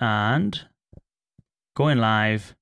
[0.00, 0.66] and
[1.74, 2.54] going live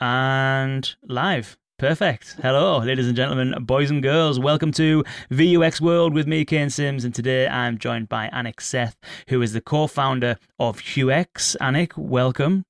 [0.00, 1.56] and live.
[1.78, 2.36] Perfect.
[2.42, 4.38] Hello, ladies and gentlemen, boys and girls.
[4.38, 8.96] Welcome to VUX World with me, Kane Simms, and today I'm joined by Anik Seth,
[9.28, 11.56] who is the co-founder of HueX.
[11.58, 12.64] Anik, welcome.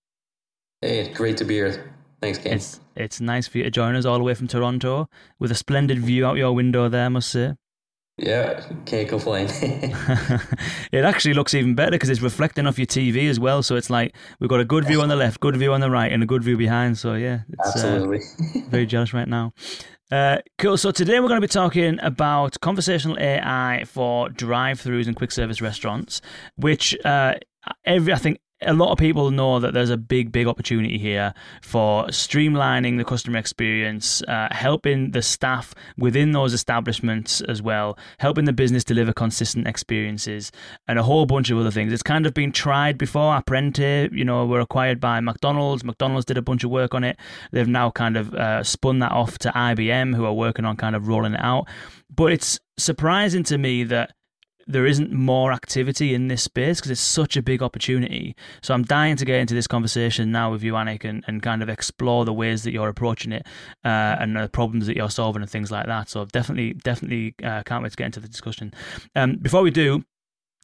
[0.80, 1.92] Hey, great to be here.
[2.20, 2.52] Thanks, Kane.
[2.52, 5.56] It's it's nice for you to join us all the way from Toronto with a
[5.56, 7.54] splendid view out your window there, I must say.
[8.20, 9.48] Yeah, can't complain.
[10.92, 13.62] it actually looks even better because it's reflecting off your TV as well.
[13.62, 15.90] So it's like we've got a good view on the left, good view on the
[15.90, 16.98] right, and a good view behind.
[16.98, 18.18] So yeah, it's, absolutely.
[18.18, 19.54] Uh, very jealous right now.
[20.12, 20.76] Uh, cool.
[20.76, 25.62] So today we're going to be talking about conversational AI for drive-throughs and quick service
[25.62, 26.20] restaurants,
[26.56, 27.34] which uh,
[27.86, 31.32] every I think a lot of people know that there's a big, big opportunity here
[31.62, 38.44] for streamlining the customer experience, uh, helping the staff within those establishments as well, helping
[38.44, 40.52] the business deliver consistent experiences,
[40.86, 41.92] and a whole bunch of other things.
[41.92, 43.34] It's kind of been tried before.
[43.34, 45.82] Apprente, you know, were acquired by McDonald's.
[45.82, 47.18] McDonald's did a bunch of work on it.
[47.52, 50.94] They've now kind of uh, spun that off to IBM, who are working on kind
[50.94, 51.66] of rolling it out.
[52.14, 54.12] But it's surprising to me that
[54.72, 58.34] there isn't more activity in this space because it's such a big opportunity.
[58.62, 61.62] So I'm dying to get into this conversation now with you, Anik, and, and kind
[61.62, 63.46] of explore the ways that you're approaching it
[63.84, 66.08] uh, and the problems that you're solving and things like that.
[66.08, 68.72] So definitely, definitely uh, can't wait to get into the discussion.
[69.14, 70.04] Um, before we do,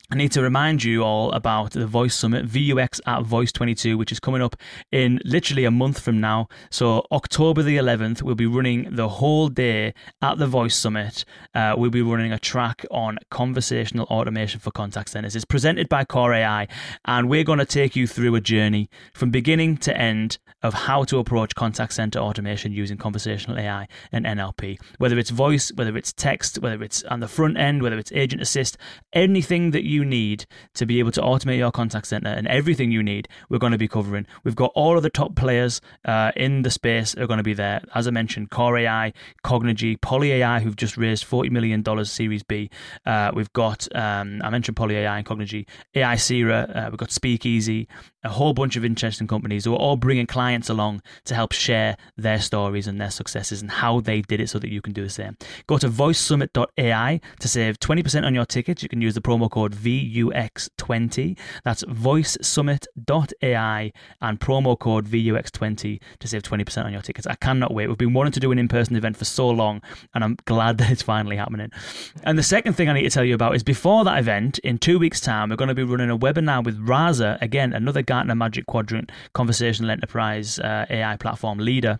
[0.08, 4.12] I need to remind you all about the Voice Summit, VUX at Voice 22, which
[4.12, 4.54] is coming up
[4.92, 6.46] in literally a month from now.
[6.70, 11.24] So, October the 11th, we'll be running the whole day at the Voice Summit.
[11.56, 15.34] Uh, we'll be running a track on conversational automation for contact centers.
[15.34, 16.68] It's presented by Kore.ai,
[17.04, 21.04] and we're going to take you through a journey from beginning to end of how
[21.04, 24.78] to approach contact center automation using conversational AI and NLP.
[24.98, 28.42] Whether it's voice, whether it's text, whether it's on the front end, whether it's agent
[28.42, 28.76] assist,
[29.12, 32.90] anything that you you need to be able to automate your contact center and everything
[32.90, 34.26] you need, we're going to be covering.
[34.44, 37.54] We've got all of the top players uh, in the space are going to be
[37.54, 37.80] there.
[37.94, 39.12] As I mentioned, Kore.ai,
[39.44, 42.70] Cognigy, PolyAI, who've just raised $40 million Series B.
[43.04, 47.88] Uh, we've got, um, I mentioned PolyAI and Cognigy, Aisera, uh, we've got Speakeasy,
[48.26, 51.96] a whole bunch of interesting companies who are all bringing clients along to help share
[52.16, 55.02] their stories and their successes and how they did it so that you can do
[55.02, 55.36] the same.
[55.66, 58.82] Go to voicesummit.ai to save 20% on your tickets.
[58.82, 61.38] You can use the promo code VUX20.
[61.64, 67.26] That's voicesummit.ai and promo code VUX20 to save 20% on your tickets.
[67.26, 67.88] I cannot wait.
[67.88, 69.80] We've been wanting to do an in person event for so long,
[70.14, 71.70] and I'm glad that it's finally happening.
[72.24, 74.78] And the second thing I need to tell you about is before that event, in
[74.78, 78.34] two weeks' time, we're going to be running a webinar with Rasa, again, another Gartner
[78.34, 81.98] Magic Quadrant conversational enterprise uh, AI platform leader.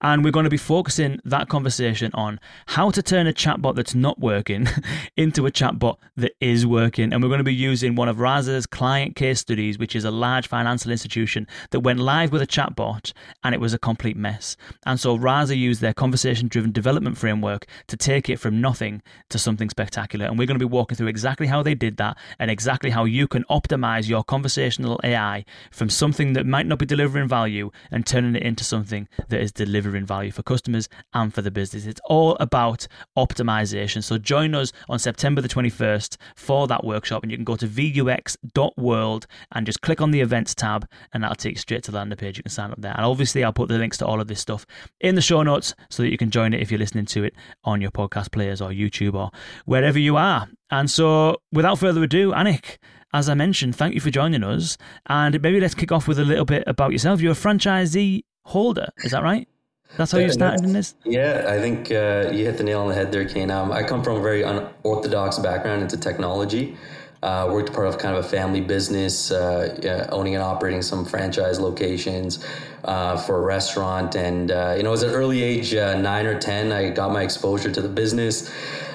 [0.00, 3.94] And we're going to be focusing that conversation on how to turn a chatbot that's
[3.94, 4.68] not working
[5.16, 7.12] into a chatbot that is working.
[7.12, 10.10] And we're going to be using one of Rasa's client case studies, which is a
[10.10, 13.12] large financial institution that went live with a chatbot
[13.44, 14.56] and it was a complete mess.
[14.84, 19.38] And so Rasa used their conversation driven development framework to take it from nothing to
[19.38, 20.26] something spectacular.
[20.26, 23.04] And we're going to be walking through exactly how they did that and exactly how
[23.04, 28.06] you can optimize your conversational AI from something that might not be delivering value and
[28.06, 31.86] turning it into something that is delivering value for customers and for the business.
[31.86, 32.86] It's all about
[33.16, 34.02] optimization.
[34.02, 37.66] So join us on September the 21st for that workshop, and you can go to
[37.66, 41.96] vux.world and just click on the events tab, and that'll take you straight to the
[41.96, 42.36] landing page.
[42.36, 42.94] You can sign up there.
[42.96, 44.66] And obviously, I'll put the links to all of this stuff
[45.00, 47.34] in the show notes so that you can join it if you're listening to it
[47.64, 49.30] on your podcast players or YouTube or
[49.64, 50.48] wherever you are.
[50.70, 52.78] And so, without further ado, Anik,
[53.14, 54.78] as I mentioned, thank you for joining us.
[55.06, 57.20] And maybe let's kick off with a little bit about yourself.
[57.20, 59.48] You're a franchisee holder, is that right?
[59.96, 60.94] That's how you started in this?
[61.04, 63.50] Yeah, I think uh, you hit the nail on the head there, Kane.
[63.50, 66.76] Um, I come from a very unorthodox background into technology.
[67.22, 71.04] Uh, worked part of kind of a family business, uh, yeah, owning and operating some
[71.04, 72.44] franchise locations
[72.82, 74.16] uh, for a restaurant.
[74.16, 77.22] And, uh, you know, as an early age, uh, nine or 10, I got my
[77.22, 78.50] exposure to the business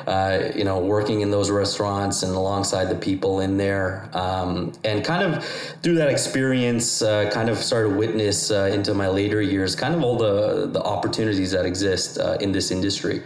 [0.08, 4.10] uh, you know, working in those restaurants and alongside the people in there.
[4.14, 5.44] Um, and kind of
[5.84, 10.18] through that experience, kind of started to witness into my later years, kind of all
[10.18, 13.22] the, the opportunities that exist in this industry.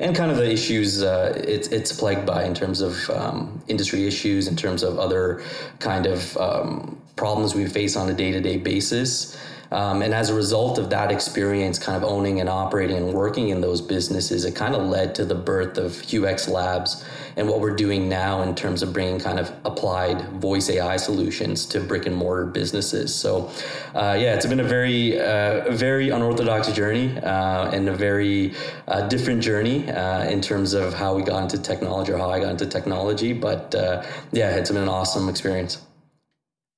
[0.00, 4.06] And kind of the issues uh, it's, it's plagued by in terms of um, industry
[4.06, 5.42] issues, in terms of other
[5.78, 9.38] kind of um, problems we face on a day to day basis.
[9.70, 13.48] Um, and as a result of that experience, kind of owning and operating and working
[13.48, 17.04] in those businesses, it kind of led to the birth of HueX Labs
[17.36, 21.66] and what we're doing now in terms of bringing kind of applied voice AI solutions
[21.66, 23.14] to brick and mortar businesses.
[23.14, 23.50] So,
[23.94, 28.54] uh, yeah, it's been a very, uh, very unorthodox journey uh, and a very
[28.88, 32.40] uh, different journey uh, in terms of how we got into technology or how I
[32.40, 33.32] got into technology.
[33.32, 34.02] But uh,
[34.32, 35.80] yeah, it's been an awesome experience.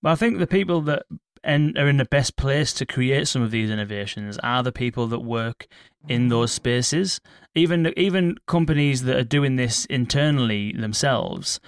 [0.03, 1.05] But I think the people that
[1.45, 5.07] and are in the best place to create some of these innovations are the people
[5.09, 5.67] that work
[6.09, 7.21] in those spaces.
[7.55, 11.61] Even even companies that are doing this internally themselves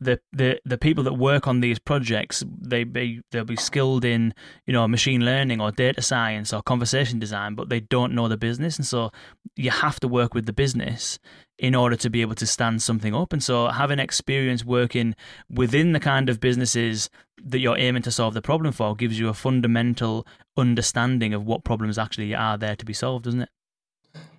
[0.00, 4.34] the, the the people that work on these projects they be they'll be skilled in
[4.66, 8.36] you know machine learning or data science or conversation design but they don't know the
[8.36, 8.76] business.
[8.76, 9.10] And so
[9.56, 11.18] you have to work with the business
[11.58, 13.32] in order to be able to stand something up.
[13.32, 15.14] And so having experience working
[15.48, 17.08] within the kind of businesses
[17.44, 20.26] that you're aiming to solve the problem for gives you a fundamental
[20.56, 23.50] understanding of what problems actually are there to be solved doesn't it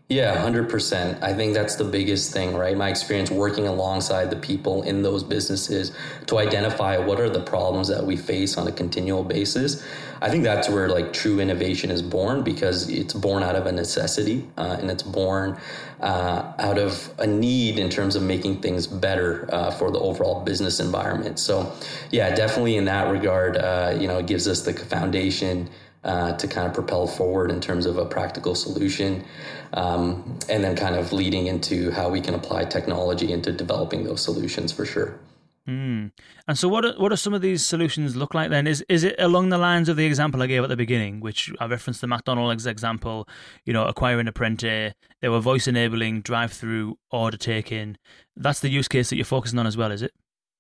[0.08, 1.24] yeah, 100%.
[1.24, 2.78] I think that's the biggest thing, right?
[2.78, 5.94] My experience working alongside the people in those businesses
[6.28, 9.84] to identify what are the problems that we face on a continual basis.
[10.22, 13.72] I think that's where like true innovation is born because it's born out of a
[13.72, 15.60] necessity uh, and it's born
[16.02, 20.44] uh, out of a need in terms of making things better uh, for the overall
[20.44, 21.40] business environment.
[21.40, 21.74] So,
[22.12, 25.68] yeah, definitely in that regard, uh, you know, it gives us the foundation
[26.06, 29.26] uh, to kind of propel forward in terms of a practical solution.
[29.74, 34.22] Um, and then kind of leading into how we can apply technology into developing those
[34.22, 35.20] solutions for sure.
[35.68, 36.12] Mm.
[36.48, 38.68] And so, what are, what are some of these solutions look like then?
[38.68, 41.52] Is is it along the lines of the example I gave at the beginning, which
[41.60, 43.28] I referenced the McDonald's example?
[43.66, 47.98] You know, acquiring Apprente, they were voice enabling, drive through, order taking.
[48.36, 50.14] That's the use case that you're focusing on as well, is it?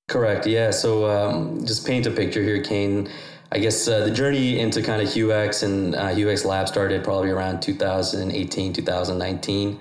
[0.07, 0.47] Correct.
[0.47, 0.71] Yeah.
[0.71, 3.07] So, um, just paint a picture here, Kane.
[3.51, 7.29] I guess uh, the journey into kind of HUX and uh, HUX Lab started probably
[7.29, 9.79] around 2018, 2019.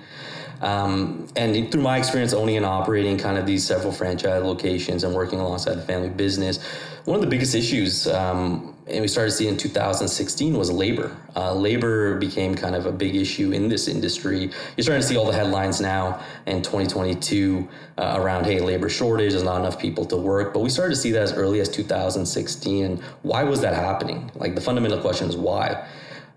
[0.60, 5.14] Um, and through my experience owning and operating kind of these several franchise locations and
[5.14, 6.58] working alongside the family business,
[7.04, 11.14] one of the biggest issues, um, and we started seeing in 2016, was labor.
[11.36, 14.50] Uh, labor became kind of a big issue in this industry.
[14.76, 17.68] You're starting to see all the headlines now in 2022
[17.98, 20.54] uh, around, hey, labor shortage, there's not enough people to work.
[20.54, 23.02] But we started to see that as early as 2016.
[23.22, 24.30] Why was that happening?
[24.34, 25.86] Like the fundamental question is why.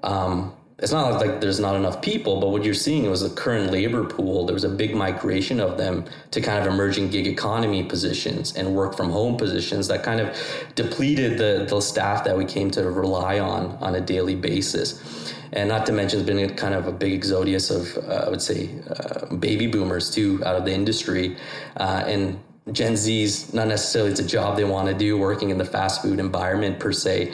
[0.04, 3.72] Um, it's not like there's not enough people, but what you're seeing was the current
[3.72, 4.46] labor pool.
[4.46, 8.76] There was a big migration of them to kind of emerging gig economy positions and
[8.76, 10.38] work from home positions that kind of
[10.76, 15.34] depleted the, the staff that we came to rely on on a daily basis.
[15.52, 18.42] And not to mention, it's been kind of a big exodus of, uh, I would
[18.42, 21.38] say, uh, baby boomers too out of the industry.
[21.78, 22.40] Uh, and
[22.72, 26.02] Gen Z's not necessarily it's a job they want to do working in the fast
[26.02, 27.34] food environment per se.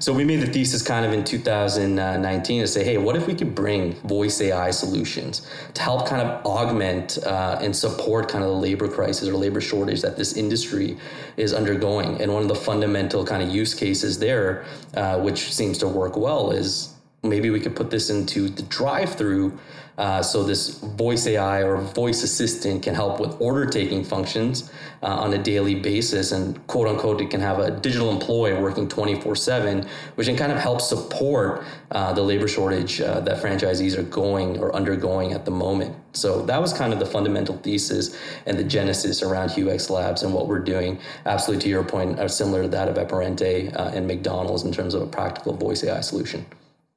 [0.00, 3.34] So we made the thesis kind of in 2019 to say, hey, what if we
[3.34, 8.50] could bring voice AI solutions to help kind of augment uh, and support kind of
[8.50, 10.96] the labor crisis or labor shortage that this industry
[11.36, 12.20] is undergoing?
[12.22, 14.64] And one of the fundamental kind of use cases there,
[14.94, 16.94] uh, which seems to work well, is
[17.24, 19.58] maybe we could put this into the drive-through
[19.98, 24.70] uh, so this voice AI or voice assistant can help with order taking functions
[25.02, 28.88] uh, on a daily basis, and quote unquote, it can have a digital employee working
[28.88, 33.98] 24 seven, which can kind of help support uh, the labor shortage uh, that franchisees
[33.98, 35.96] are going or undergoing at the moment.
[36.12, 38.16] So that was kind of the fundamental thesis
[38.46, 41.00] and the genesis around HUX Labs and what we're doing.
[41.26, 44.94] Absolutely, to your point, are similar to that of Apprente uh, and McDonald's in terms
[44.94, 46.46] of a practical voice AI solution.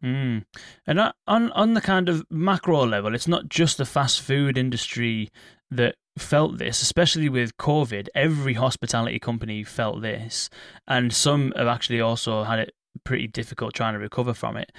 [0.04, 0.44] Mm.
[0.88, 5.30] And on on the kind of macro level, it's not just the fast food industry
[5.70, 8.08] that felt this, especially with COVID.
[8.16, 10.50] Every hospitality company felt this,
[10.88, 12.72] and some have actually also had it
[13.04, 14.72] pretty difficult trying to recover from it.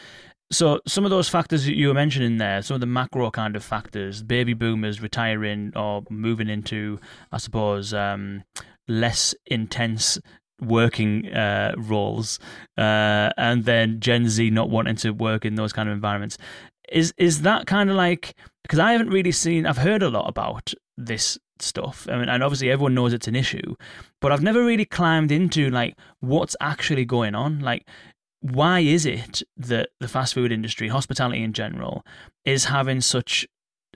[0.51, 3.57] So some of those factors that you were mentioning there, some of the macro kind
[3.57, 8.45] of factors, baby boomers retiring or moving into, I suppose, um,
[8.87, 10.19] less intense
[10.63, 12.39] working uh, roles,
[12.79, 16.39] uh, and then Gen Z not wanting to work in those kind of environments.
[16.91, 19.67] Is is that kind of like because I haven't really seen?
[19.67, 22.07] I've heard a lot about this stuff.
[22.11, 23.75] I mean, and obviously everyone knows it's an issue,
[24.21, 27.61] but I've never really climbed into like what's actually going on.
[27.61, 27.87] Like,
[28.41, 32.05] why is it that the fast food industry, hospitality in general,
[32.45, 33.47] is having such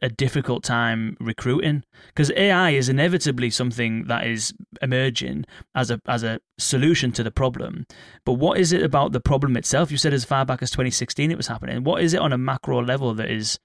[0.02, 6.22] a difficult time recruiting because AI is inevitably something that is emerging as a as
[6.22, 7.86] a solution to the problem.
[8.24, 9.90] But what is it about the problem itself?
[9.90, 11.84] You said as far back as 2016 it was happening.
[11.84, 13.58] What is it on a macro level that is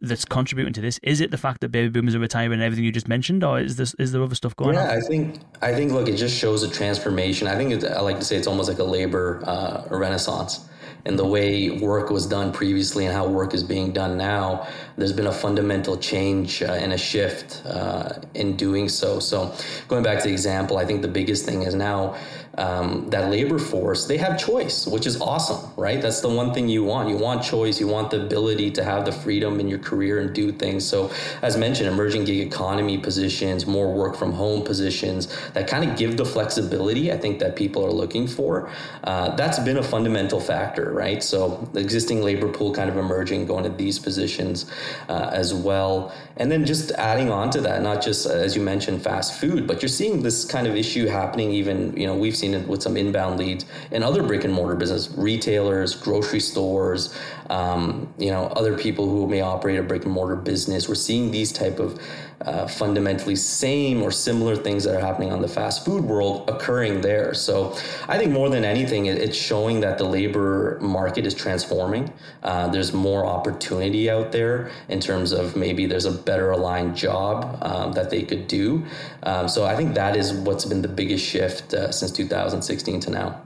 [0.00, 0.98] that's contributing to this?
[1.02, 3.60] Is it the fact that baby boomers are retiring and everything you just mentioned, or
[3.60, 4.88] is this is there other stuff going yeah, on?
[4.88, 7.46] Yeah, I think I think look, it just shows a transformation.
[7.46, 10.68] I think I like to say it's almost like a labor uh, renaissance
[11.04, 15.12] and the way work was done previously and how work is being done now, there's
[15.12, 19.20] been a fundamental change uh, and a shift uh, in doing so.
[19.20, 19.54] So,
[19.88, 22.16] going back to the example, I think the biggest thing is now
[22.58, 26.02] um, that labor force, they have choice, which is awesome, right?
[26.02, 27.08] That's the one thing you want.
[27.08, 27.80] You want choice.
[27.80, 30.84] You want the ability to have the freedom in your career and do things.
[30.84, 31.10] So,
[31.42, 36.16] as mentioned, emerging gig economy positions, more work from home positions that kind of give
[36.16, 38.70] the flexibility I think that people are looking for.
[39.04, 41.22] Uh, that's been a fundamental factor, right?
[41.22, 44.66] So, the existing labor pool kind of emerging, going to these positions
[45.08, 46.12] uh, as well.
[46.36, 49.66] And then just adding on to that, not just, uh, as you mentioned, fast food,
[49.66, 52.82] but you're seeing this kind of issue happening even, you know, we've seen it with
[52.82, 57.14] some inbound leads and other brick and mortar business, retailers, grocery stores,
[57.50, 60.88] um, you know, other people who may operate a brick and mortar business.
[60.88, 62.00] We're seeing these type of
[62.42, 67.00] uh, fundamentally same or similar things that are happening on the fast food world occurring
[67.00, 67.34] there.
[67.34, 67.76] So
[68.08, 72.12] I think more than anything, it's showing that the labor market is transforming.
[72.42, 77.58] Uh, there's more opportunity out there in terms of maybe there's a better aligned job
[77.62, 78.84] um, that they could do.
[79.24, 83.10] Um, so I think that is what's been the biggest shift uh, since 2016 to
[83.10, 83.42] now.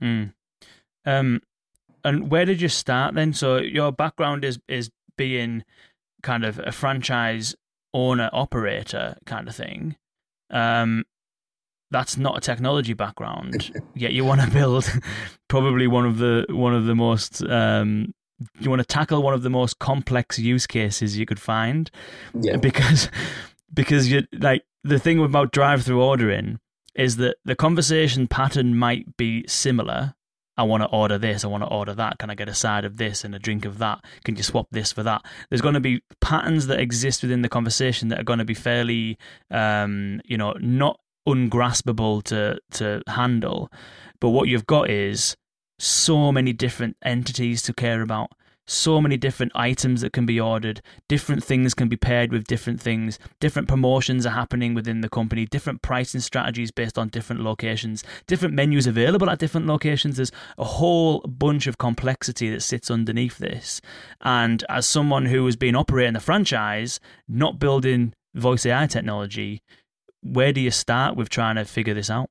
[0.00, 0.32] Mm.
[1.04, 1.42] Um,
[2.04, 3.32] and where did you start then?
[3.32, 5.64] So your background is is being
[6.22, 7.54] kind of a franchise
[7.96, 9.96] owner operator kind of thing.
[10.50, 11.04] Um,
[11.90, 13.72] that's not a technology background.
[13.94, 14.84] Yet you want to build
[15.48, 18.14] probably one of the one of the most um,
[18.60, 21.90] you want to tackle one of the most complex use cases you could find.
[22.34, 22.56] Yeah.
[22.60, 23.08] Because
[23.72, 26.60] because you like the thing about drive through ordering
[26.94, 30.14] is that the conversation pattern might be similar,
[30.56, 32.18] I want to order this, I want to order that.
[32.18, 34.04] Can I get a side of this and a drink of that?
[34.24, 35.24] Can you swap this for that?
[35.48, 38.54] There's going to be patterns that exist within the conversation that are going to be
[38.54, 39.18] fairly,
[39.50, 40.98] um, you know, not
[41.28, 43.70] ungraspable to to handle.
[44.20, 45.36] But what you've got is
[45.78, 48.30] so many different entities to care about
[48.66, 52.80] so many different items that can be ordered, different things can be paired with different
[52.80, 58.02] things, different promotions are happening within the company, different pricing strategies based on different locations,
[58.26, 60.16] different menus available at different locations.
[60.16, 63.80] There's a whole bunch of complexity that sits underneath this.
[64.20, 69.62] And as someone who has been operating the franchise, not building voice AI technology,
[70.22, 72.28] where do you start with trying to figure this out?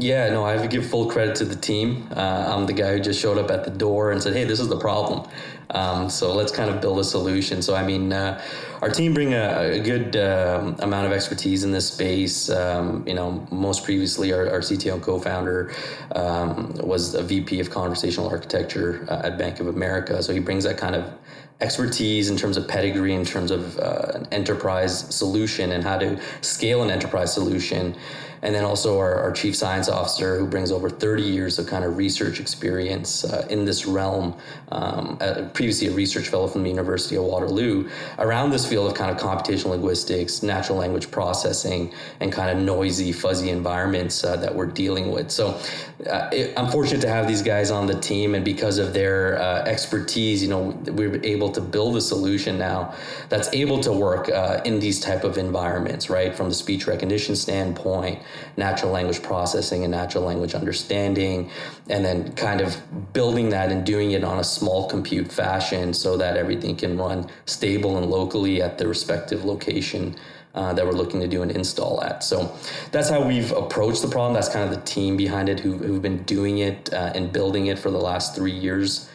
[0.00, 2.06] Yeah, no, I have to give full credit to the team.
[2.14, 4.60] Uh, I'm the guy who just showed up at the door and said, "Hey, this
[4.60, 5.28] is the problem."
[5.70, 7.62] Um, so let's kind of build a solution.
[7.62, 8.40] So I mean, uh,
[8.80, 12.48] our team bring a, a good um, amount of expertise in this space.
[12.48, 15.72] Um, you know, most previously, our, our CTO and co-founder
[16.14, 20.22] um, was a VP of conversational architecture uh, at Bank of America.
[20.22, 21.12] So he brings that kind of
[21.60, 26.20] expertise in terms of pedigree, in terms of uh, an enterprise solution and how to
[26.40, 27.96] scale an enterprise solution
[28.42, 31.84] and then also our, our, chief science officer who brings over 30 years of kind
[31.84, 34.34] of research experience uh, in this realm
[34.72, 38.96] um, uh, previously a research fellow from the university of waterloo around this field of
[38.96, 44.54] kind of computational linguistics natural language processing and kind of noisy fuzzy environments uh, that
[44.54, 45.30] we're dealing with.
[45.30, 45.60] So
[46.08, 49.36] uh, it, i'm fortunate to have these guys on the team and because of their
[49.40, 52.94] uh, expertise you know we're able to build a solution now
[53.28, 56.34] that's able to work uh, in these type of environments right?
[56.34, 58.20] From the speech recognition standpoint
[58.56, 61.50] natural language processing and natural language understanding,
[61.88, 62.76] and then kind of
[63.12, 67.28] building that and doing it on a small compute fashion so that everything can run
[67.46, 70.14] stable and locally at the respective location.
[70.54, 72.24] Uh, that we're looking to do an install at.
[72.24, 72.52] So
[72.90, 74.32] that's how we've approached the problem.
[74.32, 77.66] That's kind of the team behind it who, who've been doing it uh, and building
[77.66, 79.08] it for the last three years.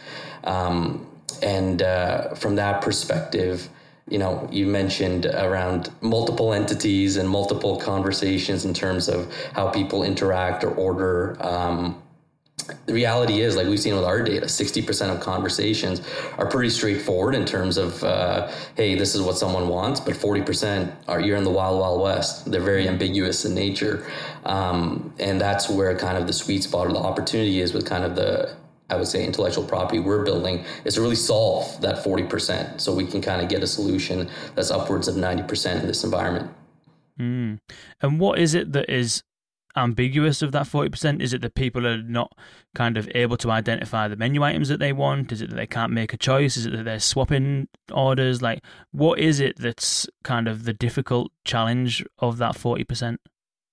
[0.44, 1.06] Um,
[1.42, 3.68] and uh, from that perspective,
[4.08, 10.02] you know, you mentioned around multiple entities and multiple conversations in terms of how people
[10.02, 11.36] interact or order.
[11.40, 12.02] Um,
[12.86, 16.00] the reality is, like we've seen with our data, 60% of conversations
[16.38, 20.94] are pretty straightforward in terms of, uh, hey, this is what someone wants, but 40%
[21.08, 22.50] are you're in the wild, wild west.
[22.50, 24.06] They're very ambiguous in nature.
[24.44, 28.04] Um, and that's where kind of the sweet spot or the opportunity is with kind
[28.04, 28.56] of the
[28.90, 33.06] I would say intellectual property we're building is to really solve that 40% so we
[33.06, 36.50] can kind of get a solution that's upwards of 90% in this environment.
[37.18, 37.60] Mm.
[38.02, 39.22] And what is it that is
[39.76, 41.20] ambiguous of that 40%?
[41.20, 42.36] Is it that people are not
[42.74, 45.32] kind of able to identify the menu items that they want?
[45.32, 46.56] Is it that they can't make a choice?
[46.56, 48.42] Is it that they're swapping orders?
[48.42, 48.62] Like,
[48.92, 53.16] what is it that's kind of the difficult challenge of that 40%?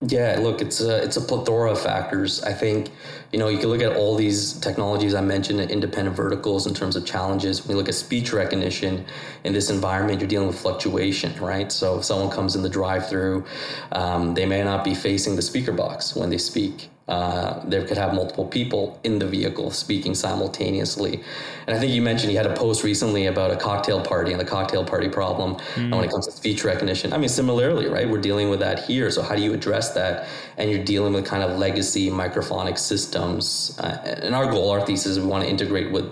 [0.07, 2.41] Yeah, look, it's a it's a plethora of factors.
[2.43, 2.89] I think,
[3.31, 6.95] you know, you can look at all these technologies I mentioned, independent verticals in terms
[6.95, 7.65] of challenges.
[7.67, 9.05] When you look at speech recognition
[9.43, 11.71] in this environment, you're dealing with fluctuation, right?
[11.71, 13.45] So if someone comes in the drive-through,
[13.91, 16.90] um, they may not be facing the speaker box when they speak.
[17.07, 21.21] Uh, they could have multiple people in the vehicle speaking simultaneously.
[21.67, 24.39] And I think you mentioned you had a post recently about a cocktail party and
[24.39, 25.93] the cocktail party problem mm.
[25.93, 27.11] when it comes to speech recognition.
[27.11, 28.07] I mean, similarly, right?
[28.07, 29.11] We're dealing with that here.
[29.11, 30.27] So how do you address that?
[30.57, 33.77] And you're dealing with kind of legacy microphonic systems.
[33.79, 36.09] Uh, and our goal, our thesis, is we want to integrate with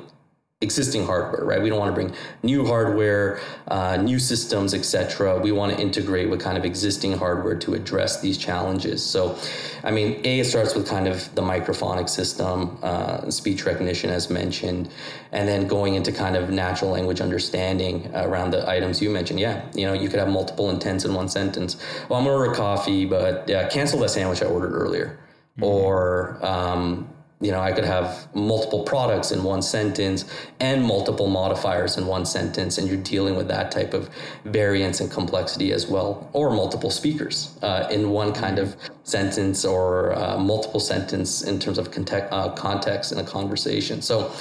[0.61, 1.61] existing hardware, right?
[1.61, 2.13] We don't want to bring
[2.43, 3.39] new hardware,
[3.69, 5.39] uh, new systems, etc.
[5.39, 9.01] We want to integrate with kind of existing hardware to address these challenges.
[9.01, 9.39] So,
[9.85, 14.29] I mean, A, it starts with kind of the microphonic system, uh, speech recognition, as
[14.29, 14.89] mentioned,
[15.31, 19.39] and then going into kind of natural language understanding around the items you mentioned.
[19.39, 21.77] Yeah, you know, you could have multiple intents in one sentence.
[22.09, 25.17] Well, I'm going to order coffee, but yeah, cancel that sandwich I ordered earlier.
[25.55, 25.63] Mm-hmm.
[25.63, 27.07] Or, um,
[27.41, 30.25] you know, I could have multiple products in one sentence
[30.59, 34.09] and multiple modifiers in one sentence, and you're dealing with that type of
[34.43, 40.13] variance and complexity as well, or multiple speakers uh, in one kind of sentence or
[40.15, 44.01] uh, multiple sentence in terms of context, uh, context in a conversation.
[44.01, 44.33] So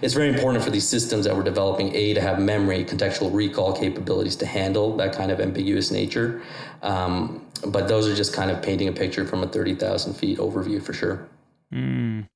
[0.00, 3.76] it's very important for these systems that we're developing, A, to have memory, contextual recall
[3.76, 6.40] capabilities to handle that kind of ambiguous nature.
[6.80, 10.82] Um, but those are just kind of painting a picture from a 30,000 feet overview
[10.82, 11.28] for sure.
[11.70, 12.26] Mm.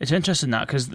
[0.00, 0.90] It's interesting that because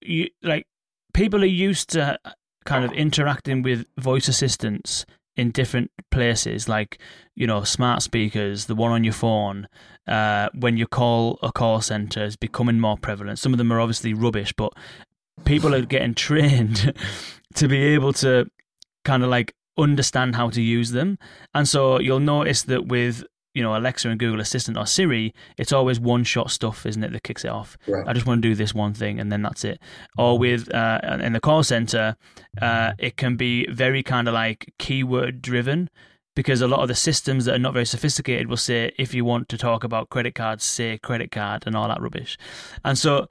[0.00, 0.66] you like
[1.12, 2.18] people are used to
[2.64, 6.98] kind of interacting with voice assistants in different places, like
[7.34, 9.68] you know, smart speakers, the one on your phone.
[10.06, 13.38] Uh, when you call a call center is becoming more prevalent.
[13.38, 14.72] Some of them are obviously rubbish, but
[15.44, 16.92] people are getting trained
[17.54, 18.46] to be able to
[19.04, 21.18] kind of like understand how to use them.
[21.54, 23.24] And so you'll notice that with
[23.54, 27.12] you know Alexa and Google Assistant or Siri, it's always one shot stuff, isn't it,
[27.12, 27.78] that kicks it off.
[27.86, 28.06] Right.
[28.06, 29.80] I just want to do this one thing and then that's it.
[30.18, 32.16] Or with uh, in the call center,
[32.60, 35.88] uh, it can be very kind of like keyword driven
[36.34, 39.24] because a lot of the systems that are not very sophisticated will say if you
[39.24, 42.36] want to talk about credit cards, say credit card and all that rubbish.
[42.84, 43.28] And so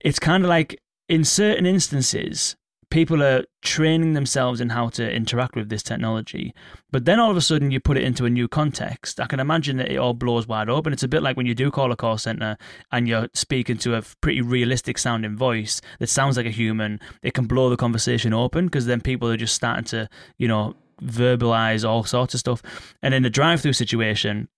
[0.00, 2.56] it's kind of like in certain instances
[2.94, 6.54] people are training themselves in how to interact with this technology.
[6.92, 9.18] But then all of a sudden you put it into a new context.
[9.18, 10.92] I can imagine that it all blows wide open.
[10.92, 12.56] It's a bit like when you do call a call center
[12.92, 17.00] and you're speaking to a pretty realistic sounding voice that sounds like a human.
[17.20, 20.08] It can blow the conversation open because then people are just starting to,
[20.38, 22.62] you know, verbalize all sorts of stuff.
[23.02, 24.48] And in a drive through situation,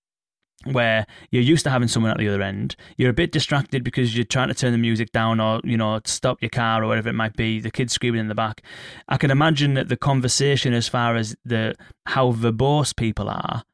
[0.72, 2.76] where you're used to having someone at the other end.
[2.96, 6.00] You're a bit distracted because you're trying to turn the music down or, you know,
[6.04, 7.60] stop your car or whatever it might be.
[7.60, 8.62] The kids screaming in the back.
[9.08, 11.74] I can imagine that the conversation as far as the
[12.06, 13.64] how verbose people are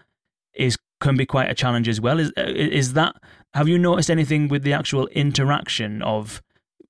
[0.54, 2.18] is can be quite a challenge as well.
[2.18, 3.16] Is uh, is that
[3.54, 6.42] have you noticed anything with the actual interaction of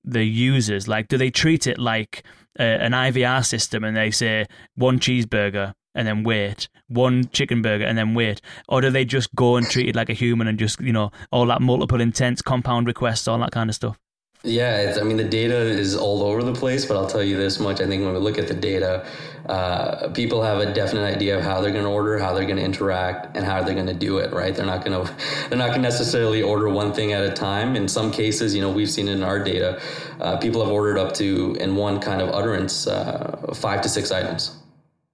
[0.03, 0.87] the users?
[0.87, 2.23] Like do they treat it like
[2.59, 7.85] a, an IVR system and they say one cheeseburger and then wait, one chicken burger
[7.85, 10.59] and then wait, or do they just go and treat it like a human and
[10.59, 13.97] just you know all that multiple intents, compound requests, all that kind of stuff?
[14.45, 17.61] Yeah, I mean the data is all over the place, but I'll tell you this
[17.61, 19.07] much: I think when we look at the data,
[19.45, 22.57] uh, people have a definite idea of how they're going to order, how they're going
[22.57, 24.33] to interact, and how they're going to do it.
[24.33, 24.53] Right?
[24.53, 25.13] They're not going to
[25.47, 27.77] they're not going to necessarily order one thing at a time.
[27.77, 29.81] In some cases, you know, we've seen in our data,
[30.19, 34.11] uh, people have ordered up to in one kind of utterance uh, five to six
[34.11, 34.57] items.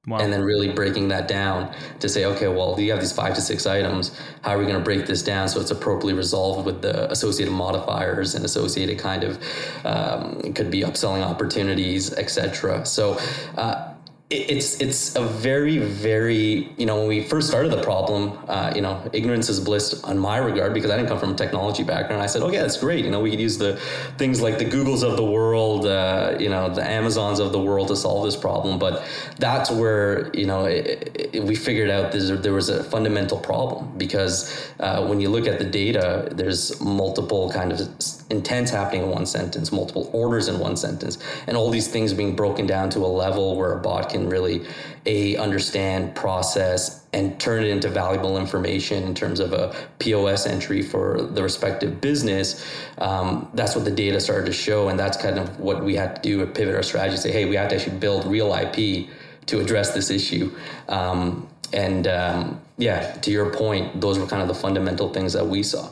[0.09, 0.17] Wow.
[0.17, 3.41] And then really breaking that down to say, okay, well, you have these five to
[3.41, 4.19] six items.
[4.41, 7.53] How are we going to break this down so it's appropriately resolved with the associated
[7.53, 9.39] modifiers and associated kind of
[9.85, 12.87] um, could be upselling opportunities, etc.
[12.87, 13.19] So
[13.55, 13.88] uh,
[14.29, 18.81] it's it's a very very you know when we first started the problem uh, you
[18.81, 22.21] know ignorance is bliss on my regard because I didn't come from a technology background.
[22.21, 23.03] I said yeah that's great.
[23.03, 23.77] You know we could use the
[24.19, 27.87] things like the Googles of the world uh, you know the Amazons of the world
[27.87, 28.77] to solve this problem.
[28.77, 29.03] But
[29.39, 34.71] that's where you know it, it, we figured out there was a fundamental problem because
[34.79, 37.79] uh, when you look at the data there's multiple kind of
[38.29, 42.35] intents happening in one sentence multiple orders in one sentence and all these things being
[42.35, 44.65] broken down to a level where a bot can really
[45.05, 50.81] a understand process and turn it into valuable information in terms of a pos entry
[50.81, 52.65] for the respective business
[52.99, 56.15] um, that's what the data started to show and that's kind of what we had
[56.15, 59.07] to do pivot our strategy say hey we have to actually build real ip
[59.45, 60.55] to address this issue
[60.87, 65.45] um, and um, yeah to your point those were kind of the fundamental things that
[65.45, 65.89] we saw.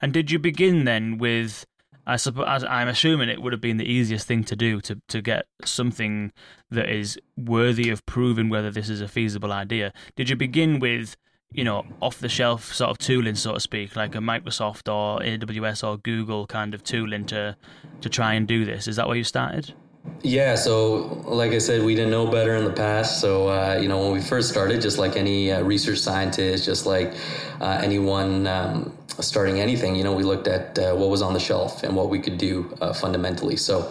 [0.00, 1.66] And did you begin then with
[2.06, 5.20] I suppose I'm assuming it would have been the easiest thing to do to to
[5.20, 6.32] get something
[6.70, 9.92] that is worthy of proving whether this is a feasible idea.
[10.14, 11.16] Did you begin with
[11.52, 15.20] you know off the shelf sort of tooling, so to speak, like a Microsoft or
[15.20, 17.56] AWS or Google kind of tooling to
[18.00, 18.86] to try and do this?
[18.86, 19.74] Is that where you started?
[20.22, 23.20] Yeah, so like I said, we didn't know better in the past.
[23.20, 26.86] So, uh, you know, when we first started, just like any uh, research scientist, just
[26.86, 27.14] like
[27.60, 31.40] uh, anyone, um, starting anything, you know, we looked at uh, what was on the
[31.40, 33.56] shelf and what we could do uh, fundamentally.
[33.56, 33.90] So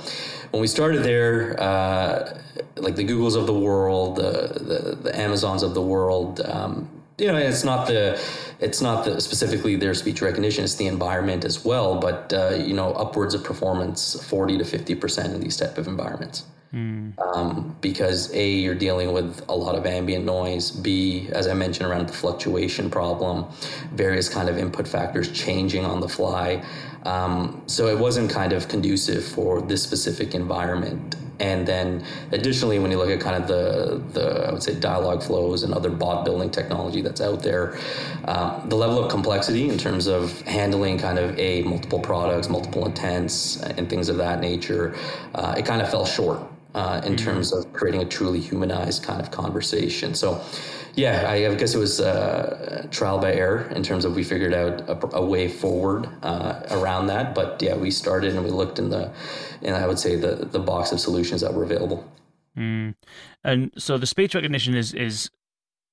[0.52, 2.40] when we started there, uh,
[2.78, 7.38] like the Googles of the world, the, the, Amazons of the world, um, you know,
[7.38, 8.22] it's not the
[8.60, 12.00] it's not the specifically their speech recognition; it's the environment as well.
[12.00, 15.88] But uh, you know, upwards of performance, forty to fifty percent in these type of
[15.88, 16.44] environments.
[16.76, 17.18] Mm.
[17.20, 20.72] Um, because a you're dealing with a lot of ambient noise.
[20.72, 23.46] B as i mentioned around the fluctuation problem
[23.94, 26.66] various kind of input factors changing on the fly.
[27.04, 31.16] Um, so it wasn't kind of conducive for this specific environment.
[31.40, 35.24] And then additionally when you look at kind of the the i would say dialogue
[35.24, 37.78] flows and other bot building technology that's out there
[38.26, 42.86] um, the level of complexity in terms of handling kind of a multiple products multiple
[42.86, 44.96] intents and things of that nature
[45.36, 46.40] uh, it kind of fell short
[46.76, 47.26] uh, in mm-hmm.
[47.26, 50.14] terms of creating a truly humanized kind of conversation.
[50.14, 50.44] So,
[50.94, 54.54] yeah, I, I guess it was uh, trial by error in terms of we figured
[54.54, 57.34] out a, a way forward uh, around that.
[57.34, 59.12] But yeah, we started and we looked in the,
[59.62, 62.10] and I would say the the box of solutions that were available.
[62.58, 62.96] Mm.
[63.44, 65.30] And so the speech recognition is is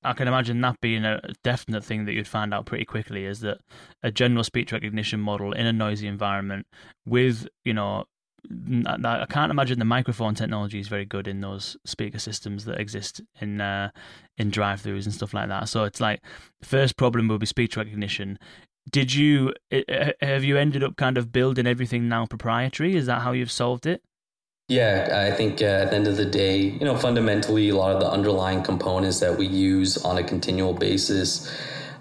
[0.05, 3.41] I can imagine that being a definite thing that you'd find out pretty quickly is
[3.41, 3.59] that
[4.03, 6.67] a general speech recognition model in a noisy environment
[7.07, 8.07] with, you know,
[8.51, 13.21] I can't imagine the microphone technology is very good in those speaker systems that exist
[13.41, 13.91] in uh,
[14.37, 15.69] in drive-throughs and stuff like that.
[15.69, 16.21] So it's like
[16.61, 18.39] the first problem will be speech recognition.
[18.91, 19.55] Did you
[20.21, 22.97] have you ended up kind of building everything now proprietary?
[22.97, 24.03] Is that how you've solved it?
[24.69, 27.95] Yeah, I think uh, at the end of the day, you know, fundamentally, a lot
[27.95, 31.53] of the underlying components that we use on a continual basis,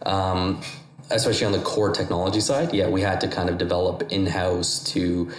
[0.05, 0.61] um,
[1.09, 4.79] especially on the core technology side, yeah, we had to kind of develop in house
[4.93, 5.29] to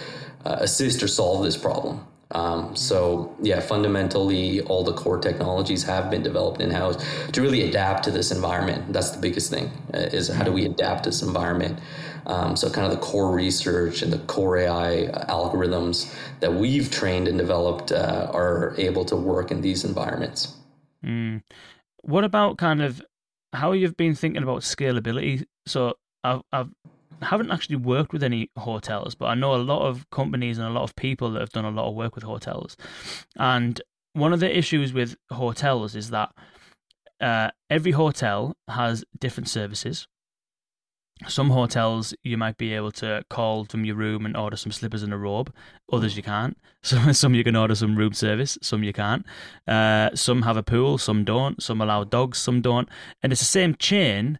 [0.45, 2.05] uh, assist or solve this problem.
[2.31, 7.69] Um, so yeah, fundamentally, all the core technologies have been developed in house to really
[7.69, 8.91] adapt to this environment.
[8.91, 11.79] That's the biggest thing: uh, is how do we adapt this environment?
[12.25, 17.27] Um, so kind of the core research and the core AI algorithms that we've trained
[17.27, 20.55] and developed uh, are able to work in these environments.
[21.05, 21.43] Mm.
[22.01, 23.01] What about kind of
[23.51, 25.45] how you've been thinking about scalability?
[25.67, 26.69] So I've, I've
[27.21, 30.71] haven't actually worked with any hotels, but I know a lot of companies and a
[30.71, 32.75] lot of people that have done a lot of work with hotels.
[33.37, 33.81] And
[34.13, 36.31] one of the issues with hotels is that
[37.19, 40.07] uh, every hotel has different services.
[41.27, 45.03] Some hotels you might be able to call from your room and order some slippers
[45.03, 45.53] and a robe.
[45.91, 46.57] Others you can't.
[46.83, 48.57] Some some you can order some room service.
[48.61, 49.25] Some you can't.
[49.65, 50.97] Uh, some have a pool.
[50.97, 51.63] Some don't.
[51.63, 52.39] Some allow dogs.
[52.39, 52.89] Some don't.
[53.21, 54.37] And it's the same chain,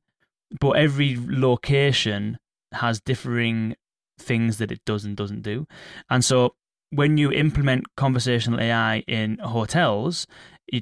[0.59, 2.37] but every location
[2.75, 3.75] has differing
[4.19, 5.67] things that it does and doesn't do.
[6.09, 6.55] And so
[6.91, 10.27] when you implement conversational AI in hotels,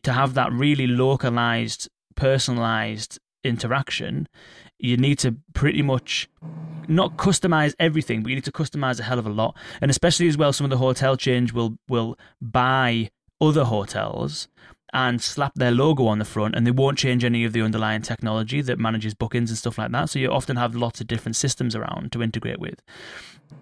[0.03, 4.27] to have that really localized, personalized interaction,
[4.77, 6.29] you need to pretty much
[6.87, 9.55] not customize everything, but you need to customize a hell of a lot.
[9.81, 14.47] And especially as well, some of the hotel change will will buy other hotels
[14.93, 18.01] and slap their logo on the front and they won't change any of the underlying
[18.01, 20.09] technology that manages bookings and stuff like that.
[20.09, 22.81] So you often have lots of different systems around to integrate with.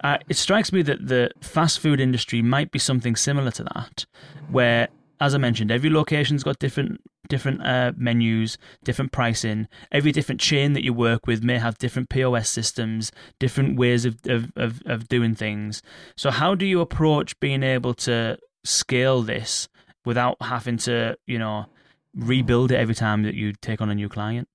[0.04, 4.06] Uh, it strikes me that the fast food industry might be something similar to that,
[4.50, 4.88] where,
[5.20, 9.68] as I mentioned, every location's got different different uh, menus, different pricing.
[9.92, 14.18] Every different chain that you work with may have different POS systems, different ways of,
[14.26, 15.82] of, of, of doing things.
[16.18, 19.69] So, how do you approach being able to scale this
[20.06, 21.66] without having to, you know,
[22.16, 24.48] rebuild it every time that you take on a new client?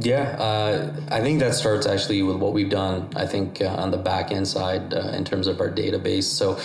[0.00, 3.10] Yeah, uh, I think that starts actually with what we've done.
[3.16, 6.24] I think uh, on the back end side uh, in terms of our database.
[6.24, 6.58] So,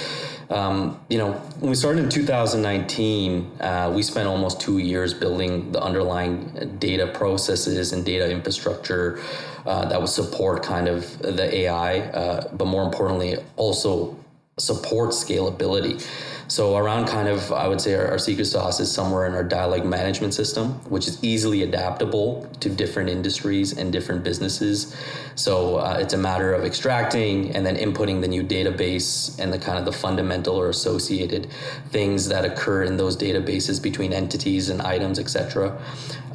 [0.49, 5.73] um, you know, when we started in 2019, uh, we spent almost two years building
[5.73, 9.19] the underlying data processes and data infrastructure
[9.65, 14.17] uh, that would support kind of the AI, uh, but more importantly, also
[14.57, 16.01] support scalability.
[16.49, 19.43] So around kind of, I would say our, our, secret sauce is somewhere in our
[19.43, 24.95] dialogue management system, which is easily adaptable to different industries and different businesses.
[25.35, 29.59] So uh, it's a matter of extracting and then inputting the new database and the
[29.59, 31.51] kind of the fundamental or associated
[31.91, 35.79] things that occur in those databases between entities and items, etc.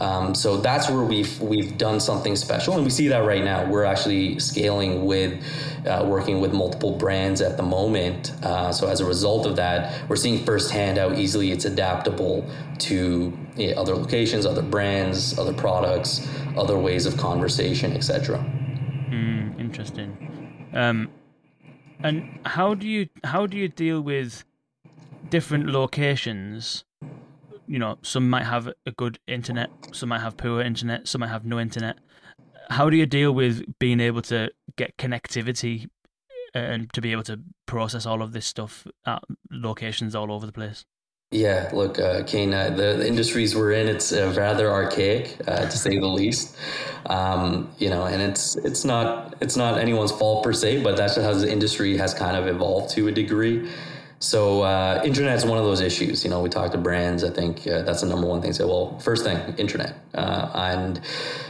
[0.01, 3.65] Um, so that's where we've we've done something special, and we see that right now.
[3.65, 5.43] We're actually scaling with
[5.87, 8.33] uh, working with multiple brands at the moment.
[8.43, 13.37] Uh, so as a result of that, we're seeing firsthand how easily it's adaptable to
[13.57, 16.27] you know, other locations, other brands, other products,
[16.57, 18.39] other ways of conversation, etc.
[19.11, 20.71] Mm, interesting.
[20.73, 21.11] Um,
[22.03, 24.45] and how do you how do you deal with
[25.31, 26.85] different locations?
[27.75, 31.33] You know, some might have a good internet, some might have poor internet, some might
[31.37, 31.99] have no internet
[32.71, 35.89] how do you deal with being able to get connectivity
[36.55, 40.53] and to be able to process all of this stuff at locations all over the
[40.53, 40.85] place?
[41.31, 45.69] Yeah, look, uh, Kane, uh, the, the, industries we're in, it's uh, rather archaic, uh,
[45.69, 46.57] to say the least.
[47.07, 51.17] Um, you know, and it's it's not it's not anyone's fault per se, but that's
[51.17, 53.69] how the industry has kind of evolved to a degree.
[54.21, 56.25] So uh, internet is one of those issues.
[56.25, 57.25] You know, we talk to brands.
[57.25, 58.53] I think uh, that's the number one thing.
[58.53, 61.01] Say, well, first thing, internet, uh, and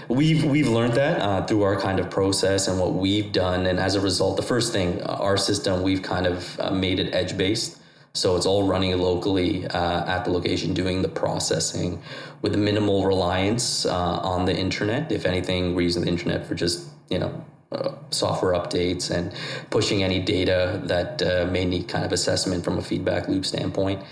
[0.08, 3.66] we've we've learned that uh, through our kind of process and what we've done.
[3.66, 7.14] And as a result, the first thing, our system, we've kind of uh, made it
[7.14, 7.78] edge based.
[8.16, 12.00] So it's all running locally uh, at the location, doing the processing
[12.42, 15.10] with minimal reliance uh, on the internet.
[15.10, 19.32] If anything, we're using the internet for just you know uh, software updates and
[19.70, 24.02] pushing any data that uh, may need kind of assessment from a feedback loop standpoint.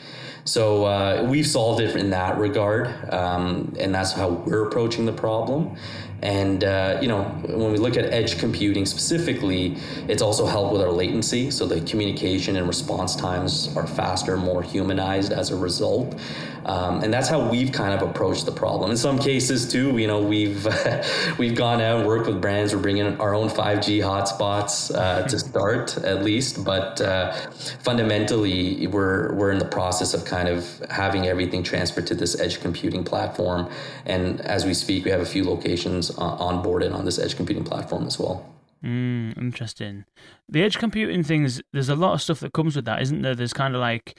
[0.45, 5.13] So uh, we've solved it in that regard, um, and that's how we're approaching the
[5.13, 5.77] problem.
[6.23, 9.77] And uh, you know, when we look at edge computing specifically,
[10.09, 11.51] it's also helped with our latency.
[11.51, 16.19] So the communication and response times are faster, more humanized as a result.
[16.65, 18.91] Um, and that's how we've kind of approached the problem.
[18.91, 20.67] In some cases, too, you know, we've
[21.39, 22.75] we've gone out and worked with brands.
[22.75, 26.65] We're bringing our own 5G hotspots uh, to start, at least.
[26.65, 27.33] But uh,
[27.81, 32.61] fundamentally, we're we're in the process of kind of having everything transferred to this edge
[32.61, 33.71] computing platform.
[34.07, 37.65] And as we speak, we have a few locations uh, onboarded on this edge computing
[37.65, 38.49] platform as well.
[38.85, 40.05] Mm, interesting.
[40.49, 43.35] The edge computing things, there's a lot of stuff that comes with that, isn't there?
[43.35, 44.19] There's kind of like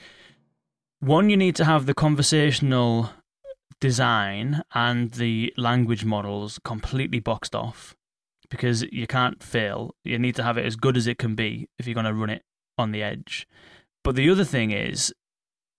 [1.04, 3.10] one, you need to have the conversational
[3.80, 7.94] design and the language models completely boxed off
[8.48, 9.94] because you can't fail.
[10.04, 12.14] You need to have it as good as it can be if you're going to
[12.14, 12.42] run it
[12.78, 13.46] on the edge.
[14.02, 15.12] But the other thing is,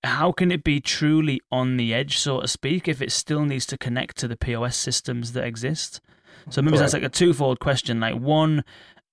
[0.03, 3.65] how can it be truly on the edge, so to speak, if it still needs
[3.67, 5.99] to connect to the POS systems that exist?
[6.49, 7.99] So maybe that's like a twofold question.
[7.99, 8.63] Like one,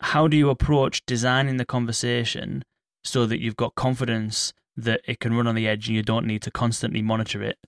[0.00, 2.64] how do you approach designing the conversation
[3.04, 6.26] so that you've got confidence that it can run on the edge and you don't
[6.26, 7.58] need to constantly monitor it?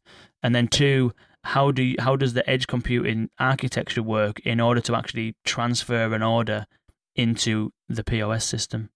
[0.43, 1.13] And then two,
[1.45, 6.15] how do you, how does the edge computing architecture work in order to actually transfer
[6.15, 6.67] an order
[7.15, 8.91] into the POS system?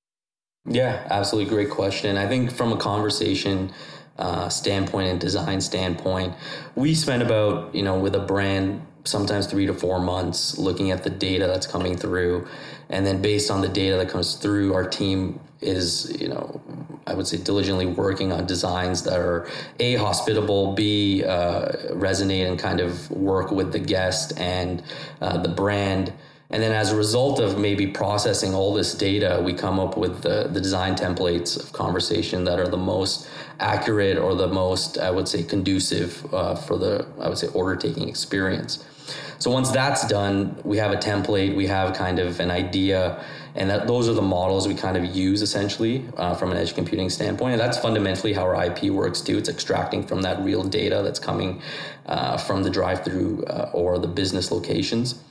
[0.64, 2.16] Yeah, absolutely great question.
[2.16, 3.72] I think from a conversation
[4.18, 6.34] uh, standpoint and design standpoint,
[6.74, 11.02] we spend about you know with a brand sometimes three to four months looking at
[11.02, 12.46] the data that's coming through,
[12.90, 16.60] and then based on the data that comes through, our team is you know
[17.06, 19.48] I would say diligently working on designs that are
[19.80, 24.82] a hospitable, b uh, resonate and kind of work with the guest and
[25.20, 26.12] uh, the brand
[26.50, 30.22] and then as a result of maybe processing all this data, we come up with
[30.22, 33.28] the, the design templates of conversation that are the most
[33.60, 37.76] accurate or the most, I would say, conducive uh, for the, I would say, order
[37.76, 38.82] taking experience.
[39.38, 43.22] So once that's done, we have a template, we have kind of an idea,
[43.54, 46.74] and that those are the models we kind of use essentially uh, from an edge
[46.74, 47.52] computing standpoint.
[47.52, 49.36] And that's fundamentally how our IP works too.
[49.36, 51.60] It's extracting from that real data that's coming
[52.06, 55.22] uh, from the drive-through uh, or the business locations.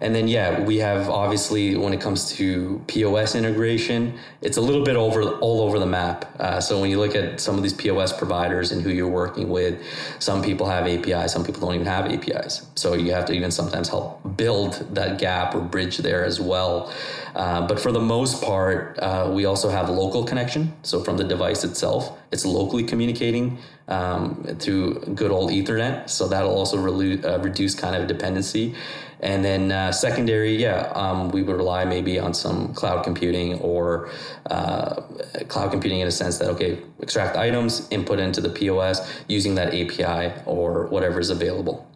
[0.00, 4.84] And then, yeah, we have obviously when it comes to POS integration, it's a little
[4.84, 6.30] bit over all over the map.
[6.38, 9.48] Uh, so when you look at some of these POS providers and who you're working
[9.48, 9.82] with,
[10.18, 12.66] some people have APIs, some people don't even have APIs.
[12.74, 16.92] So you have to even sometimes help build that gap or bridge there as well.
[17.34, 20.74] Uh, but for the most part, uh, we also have local connection.
[20.82, 26.08] So from the device itself, it's locally communicating um, through good old Ethernet.
[26.08, 28.74] So that'll also uh, reduce kind of dependency.
[29.20, 34.10] And then uh, secondary, yeah, um, we would rely maybe on some cloud computing or
[34.50, 35.00] uh,
[35.48, 39.68] cloud computing in a sense that, okay, extract items, input into the POS using that
[39.68, 41.90] API or whatever is available.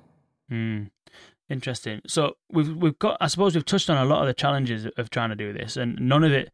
[0.50, 0.90] Mm.
[1.50, 2.00] Interesting.
[2.06, 3.16] So we've we've got.
[3.20, 5.76] I suppose we've touched on a lot of the challenges of trying to do this,
[5.76, 6.52] and none of it.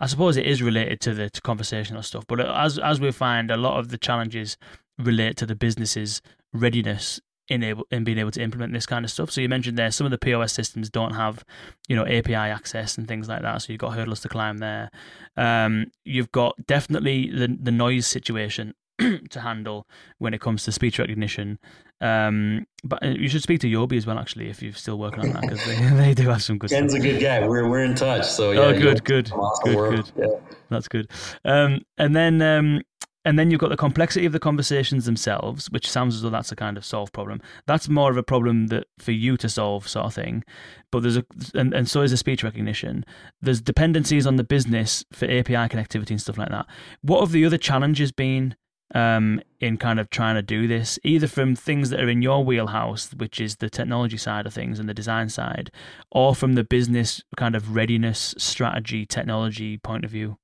[0.00, 3.50] I suppose it is related to the to conversational stuff, but as as we find,
[3.50, 4.58] a lot of the challenges
[4.98, 6.20] relate to the business's
[6.52, 9.30] readiness in able in being able to implement this kind of stuff.
[9.30, 11.44] So you mentioned there some of the POS systems don't have,
[11.88, 13.62] you know, API access and things like that.
[13.62, 14.90] So you've got hurdles to climb there.
[15.36, 18.74] Um, you've got definitely the the noise situation
[19.30, 19.86] to handle
[20.18, 21.58] when it comes to speech recognition.
[22.00, 25.20] Um, but uh, you should speak to Yobe as well, actually, if you're still working
[25.20, 26.70] on that, because they, they do have some good.
[26.70, 27.04] Ken's stuff.
[27.04, 27.46] a good guy.
[27.46, 28.26] We're we're in touch.
[28.26, 28.60] So yeah.
[28.60, 29.30] Oh, good, good,
[29.64, 30.12] good, good.
[30.16, 30.26] Yeah.
[30.70, 31.10] That's good.
[31.44, 32.82] Um, and then um,
[33.24, 36.52] and then you've got the complexity of the conversations themselves, which sounds as though that's
[36.52, 37.40] a kind of solved problem.
[37.66, 40.44] That's more of a problem that for you to solve, sort of thing.
[40.90, 43.04] But there's a and, and so is the speech recognition.
[43.40, 46.66] There's dependencies on the business for API connectivity and stuff like that.
[47.02, 48.56] What have the other challenges been
[48.94, 52.44] um, in kind of trying to do this, either from things that are in your
[52.44, 55.70] wheelhouse, which is the technology side of things and the design side,
[56.12, 60.38] or from the business kind of readiness, strategy, technology point of view?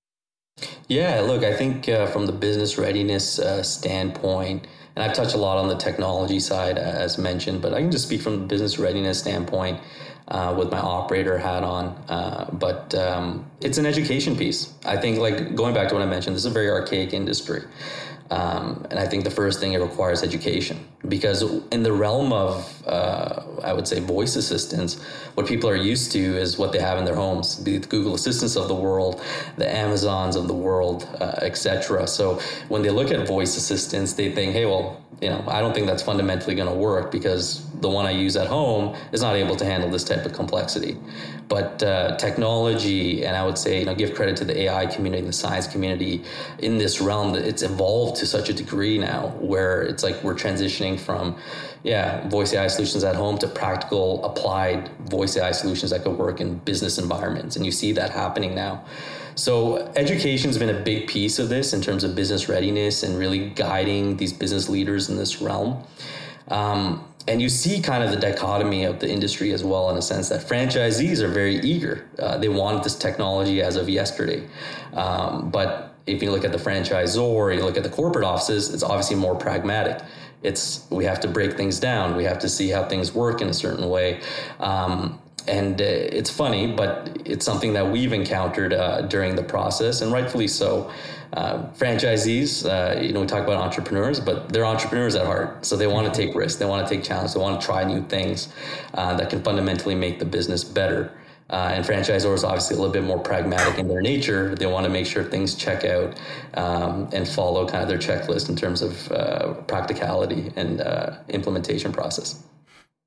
[0.88, 5.38] Yeah, look, I think uh, from the business readiness uh, standpoint, and I've touched a
[5.38, 8.78] lot on the technology side as mentioned, but I can just speak from the business
[8.78, 9.80] readiness standpoint
[10.28, 11.86] uh, with my operator hat on.
[12.08, 14.72] Uh, but um, it's an education piece.
[14.84, 17.62] I think, like going back to what I mentioned, this is a very archaic industry.
[18.30, 22.86] Um, and I think the first thing it requires education because in the realm of,
[22.86, 25.00] uh, I would say, voice assistants,
[25.34, 28.54] what people are used to is what they have in their homes, the Google Assistants
[28.54, 29.20] of the world,
[29.56, 32.06] the Amazons of the world, uh, etc.
[32.06, 35.74] So when they look at voice assistants, they think, hey, well, you know, I don't
[35.74, 39.34] think that's fundamentally going to work because the one I use at home is not
[39.34, 40.96] able to handle this type of complexity.
[41.50, 45.18] But uh, technology, and I would say, you know, give credit to the AI community,
[45.18, 46.22] and the science community
[46.60, 50.36] in this realm that it's evolved to such a degree now where it's like we're
[50.36, 51.36] transitioning from,
[51.82, 56.40] yeah, voice AI solutions at home to practical applied voice AI solutions that could work
[56.40, 57.56] in business environments.
[57.56, 58.84] And you see that happening now.
[59.34, 63.50] So education's been a big piece of this in terms of business readiness and really
[63.50, 65.82] guiding these business leaders in this realm.
[66.46, 70.02] Um, and you see kind of the dichotomy of the industry as well in a
[70.02, 72.06] sense that franchisees are very eager.
[72.18, 74.46] Uh, they wanted this technology as of yesterday.
[74.94, 78.82] Um, but if you look at the franchisor, you look at the corporate offices, it's
[78.82, 80.02] obviously more pragmatic.
[80.42, 82.16] It's we have to break things down.
[82.16, 84.22] We have to see how things work in a certain way.
[84.58, 90.00] Um, and uh, it's funny, but it's something that we've encountered uh, during the process,
[90.00, 90.90] and rightfully so.
[91.32, 95.64] Uh, franchisees, uh, you know, we talk about entrepreneurs, but they're entrepreneurs at heart.
[95.64, 97.84] So they want to take risks, they want to take challenges, they want to try
[97.84, 98.48] new things
[98.94, 101.12] uh, that can fundamentally make the business better.
[101.48, 104.54] Uh, and franchisors obviously a little bit more pragmatic in their nature.
[104.54, 106.16] They want to make sure things check out
[106.54, 110.80] um, and follow kind of their checklist in terms of practicality and
[111.28, 112.44] implementation process.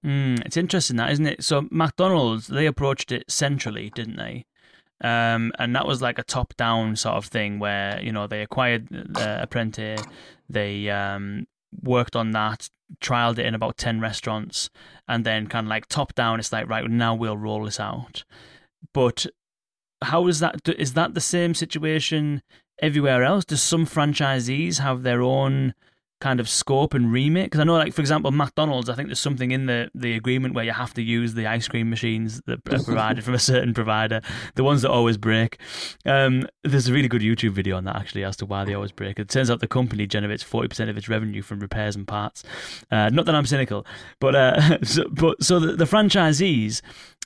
[0.06, 1.44] Mm, it's interesting that, isn't it?
[1.44, 4.46] So McDonald's they approached it centrally, didn't they?
[5.04, 8.88] Um, and that was like a top-down sort of thing where you know they acquired
[9.18, 10.02] uh, Apprente,
[10.50, 11.46] they um,
[11.82, 12.70] worked on that,
[13.02, 14.70] trialed it in about ten restaurants,
[15.08, 18.24] and then kind of like top-down, it's like right now we'll roll this out.
[18.94, 19.26] But
[20.02, 20.68] how is that?
[20.70, 22.42] Is that the same situation
[22.82, 23.46] everywhere else?
[23.46, 25.74] Does some franchisees have their own
[26.24, 27.46] kind of scope and remit?
[27.48, 28.90] Because I know, like for example, McDonald's.
[28.90, 31.68] I think there's something in the the agreement where you have to use the ice
[31.68, 34.22] cream machines that are provided from a certain provider,
[34.56, 35.60] the ones that always break.
[36.06, 38.94] Um, there's a really good YouTube video on that actually as to why they always
[38.94, 39.20] break.
[39.20, 42.44] It turns out the company generates forty percent of its revenue from repairs and parts.
[42.90, 43.86] Uh, not that I'm cynical,
[44.20, 46.82] but uh, so, but so the, the franchisees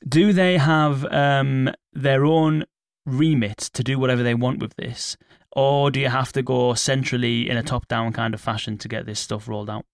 [0.08, 2.66] do they have um, their own
[3.06, 5.18] remit to do whatever they want with this?
[5.58, 8.88] Or do you have to go centrally in a top down kind of fashion to
[8.88, 9.86] get this stuff rolled out?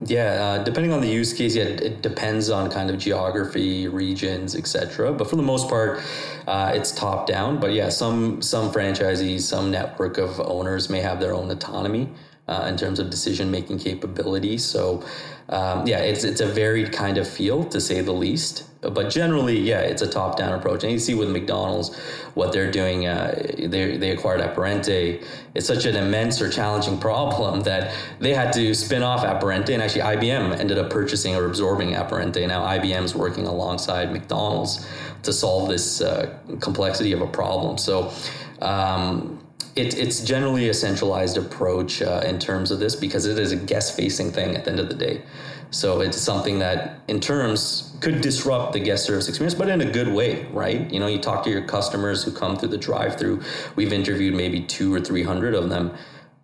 [0.00, 4.54] Yeah, uh, depending on the use case, yeah, it depends on kind of geography, regions,
[4.54, 5.12] etc.
[5.12, 6.00] But for the most part,
[6.46, 7.60] uh, it's top down.
[7.60, 12.10] But yeah, some some franchisees, some network of owners may have their own autonomy
[12.48, 14.58] uh, in terms of decision making capability.
[14.58, 15.04] So
[15.48, 18.64] um, yeah, it's it's a varied kind of field to say the least.
[18.80, 20.84] But generally, yeah, it's a top down approach.
[20.84, 21.96] And you see with McDonald's
[22.34, 23.06] what they're doing.
[23.06, 25.22] Uh, they they acquired Apprente.
[25.54, 29.82] It's such an immense or challenging problem that they had to spin off Apprente, and
[29.82, 32.46] actually IBM ended up purchasing or absorbing Apprente.
[32.46, 34.86] Now IBM is working alongside McDonald's
[35.22, 37.78] to solve this uh, complexity of a problem.
[37.78, 38.12] So.
[38.62, 39.35] Um,
[39.76, 43.56] it, it's generally a centralized approach uh, in terms of this because it is a
[43.56, 45.22] guest facing thing at the end of the day.
[45.70, 49.90] So it's something that, in terms, could disrupt the guest service experience, but in a
[49.90, 50.90] good way, right?
[50.90, 53.42] You know, you talk to your customers who come through the drive-through.
[53.74, 55.92] We've interviewed maybe two or three hundred of them.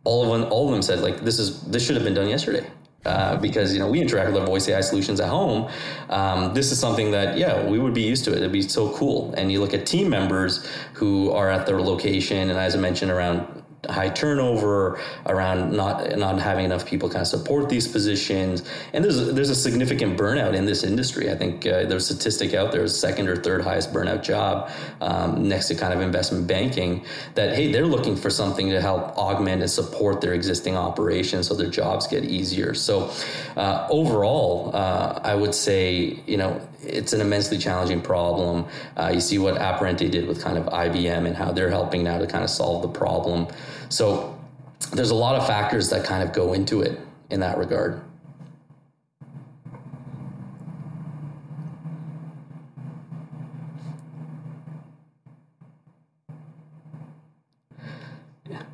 [0.04, 2.28] All of them, all of them said like, "This is this should have been done
[2.28, 2.66] yesterday."
[3.04, 5.68] Uh, because you know we interact with our voice AI solutions at home.
[6.08, 8.36] Um, this is something that yeah we would be used to it.
[8.36, 9.34] It'd be so cool.
[9.36, 13.10] And you look at team members who are at their location, and as I mentioned,
[13.10, 19.04] around high turnover, around not not having enough people kind of support these positions, and
[19.04, 21.30] there's there's a significant burnout in this industry.
[21.30, 25.48] I think uh, there's a statistic out there, second or third highest burnout job um,
[25.48, 27.04] next to kind of investment banking.
[27.34, 31.54] That hey, they're looking for something to help augment and support their existing operations so
[31.54, 32.74] their jobs get easier.
[32.74, 33.10] So
[33.56, 38.66] uh, overall, uh, I would say you know it's an immensely challenging problem.
[38.96, 42.18] Uh, you see what Apprente did with kind of IBM and how they're helping now
[42.18, 43.46] to kind of solve the problem.
[43.88, 44.38] So
[44.92, 48.00] there's a lot of factors that kind of go into it in that regard.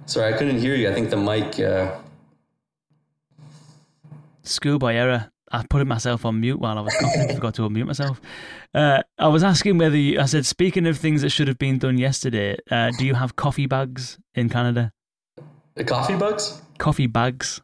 [0.07, 0.89] Sorry, I couldn't hear you.
[0.89, 1.95] I think the mic uh,
[4.43, 5.31] schoolboy error.
[5.53, 7.35] I put myself on mute while I was coughing.
[7.35, 8.21] forgot to unmute myself.
[8.75, 11.79] Uh, I was asking whether you, I said, speaking of things that should have been
[11.79, 14.93] done yesterday, uh, do you have coffee bags in Canada?
[15.87, 16.61] Coffee bags?
[16.79, 17.61] Coffee bags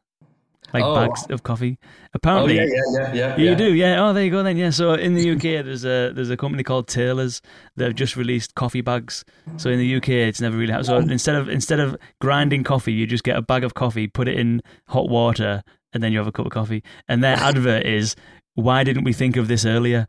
[0.73, 0.95] like Oh.
[0.95, 1.79] bags of coffee.
[1.83, 3.37] Oh Apparently, yeah, yeah, yeah, yeah.
[3.37, 3.55] you yeah.
[3.55, 4.05] do, yeah.
[4.05, 4.57] Oh, there you go then.
[4.57, 4.71] Yeah.
[4.71, 7.41] So in the UK, there's a there's a company called Taylor's
[7.77, 9.25] that have just released coffee bags.
[9.57, 10.87] So in the UK, it's never really happened.
[10.87, 14.29] So instead of instead of grinding coffee, you just get a bag of coffee, put
[14.29, 15.63] it in hot water,
[15.95, 16.83] and then you have a cup of coffee.
[17.09, 18.17] And their advert is,
[18.55, 20.07] "Why didn't we think of this earlier?"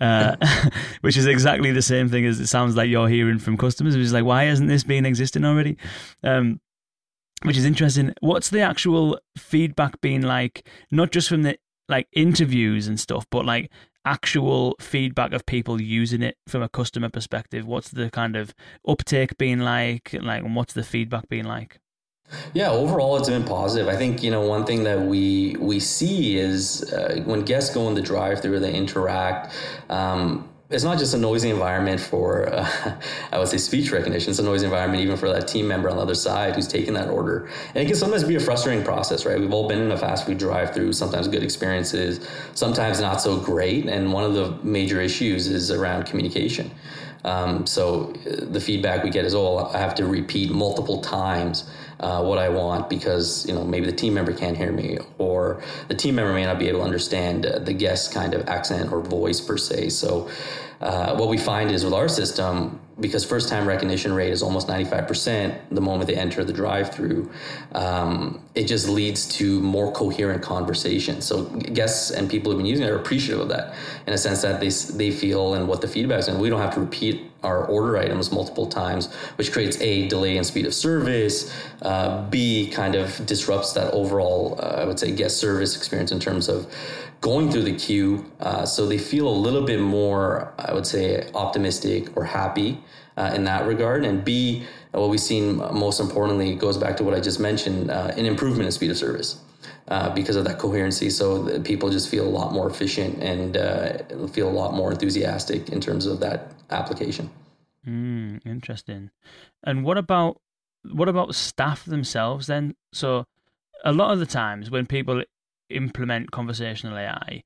[0.00, 0.36] Uh,
[1.00, 3.96] which is exactly the same thing as it sounds like you're hearing from customers.
[3.96, 5.76] Which is like, why hasn't this been existing already?
[6.22, 6.60] Um,
[7.42, 8.12] which is interesting.
[8.20, 10.68] What's the actual feedback been like?
[10.90, 11.56] Not just from the
[11.88, 13.70] like interviews and stuff, but like
[14.04, 17.66] actual feedback of people using it from a customer perspective.
[17.66, 18.54] What's the kind of
[18.86, 20.14] uptake been like?
[20.20, 21.78] Like, and what's the feedback been like?
[22.54, 23.88] Yeah, overall it's been positive.
[23.88, 27.88] I think you know one thing that we we see is uh, when guests go
[27.88, 29.54] in the drive-through, they interact.
[29.88, 32.98] Um, it's not just a noisy environment for uh,
[33.32, 34.30] I would say speech recognition.
[34.30, 36.94] It's a noisy environment even for that team member on the other side who's taking
[36.94, 39.38] that order, and it can sometimes be a frustrating process, right?
[39.38, 40.92] We've all been in a fast food drive-through.
[40.94, 43.86] Sometimes good experiences, sometimes not so great.
[43.86, 46.70] And one of the major issues is around communication.
[47.24, 51.70] Um, so uh, the feedback we get is, oh, I have to repeat multiple times
[52.02, 55.62] uh, what I want because you know maybe the team member can't hear me, or
[55.88, 58.92] the team member may not be able to understand uh, the guest's kind of accent
[58.92, 59.90] or voice per se.
[59.90, 60.28] So
[60.80, 64.68] uh, what we find is with our system, because first time recognition rate is almost
[64.68, 67.30] 95% the moment they enter the drive through,
[67.72, 71.20] um, it just leads to more coherent conversation.
[71.20, 73.74] So guests and people who've been using it are appreciative of that
[74.06, 76.60] in a sense that they, they feel and what the feedback is, and we don't
[76.60, 80.74] have to repeat our order items multiple times, which creates a delay in speed of
[80.74, 86.12] service, uh, B kind of disrupts that overall, uh, I would say, guest service experience
[86.12, 86.72] in terms of
[87.22, 88.30] going through the queue.
[88.40, 92.78] Uh, so they feel a little bit more, I would say, optimistic or happy
[93.16, 94.04] uh, in that regard.
[94.04, 98.10] And B, what we've seen most importantly goes back to what I just mentioned uh,
[98.16, 99.40] an improvement in speed of service.
[99.88, 103.98] Uh, because of that coherency, so people just feel a lot more efficient and uh,
[104.28, 107.28] feel a lot more enthusiastic in terms of that application.
[107.86, 109.10] Mm, interesting.
[109.64, 110.40] And what about
[110.90, 112.74] what about staff themselves then?
[112.92, 113.24] So
[113.84, 115.24] a lot of the times when people
[115.72, 117.42] implement conversational AI,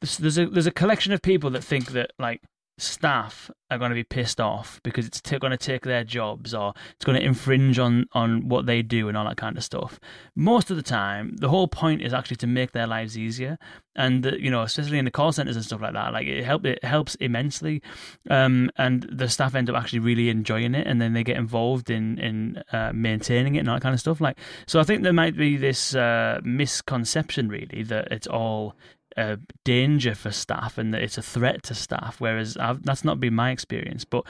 [0.00, 2.42] there's- a there's a collection of people that think that like
[2.78, 6.54] staff are going to be pissed off because it's t- going to take their jobs
[6.54, 9.64] or it's going to infringe on on what they do and all that kind of
[9.64, 9.98] stuff.
[10.34, 13.58] Most of the time, the whole point is actually to make their lives easier,
[13.94, 16.44] and the, you know, especially in the call centers and stuff like that, like it
[16.44, 17.82] help it helps immensely,
[18.30, 21.90] um, and the staff end up actually really enjoying it, and then they get involved
[21.90, 24.20] in in uh, maintaining it and all that kind of stuff.
[24.20, 28.76] Like, so I think there might be this uh, misconception really that it's all
[29.16, 33.18] a danger for staff and that it's a threat to staff, whereas I've, that's not
[33.18, 34.04] been my experience.
[34.04, 34.24] But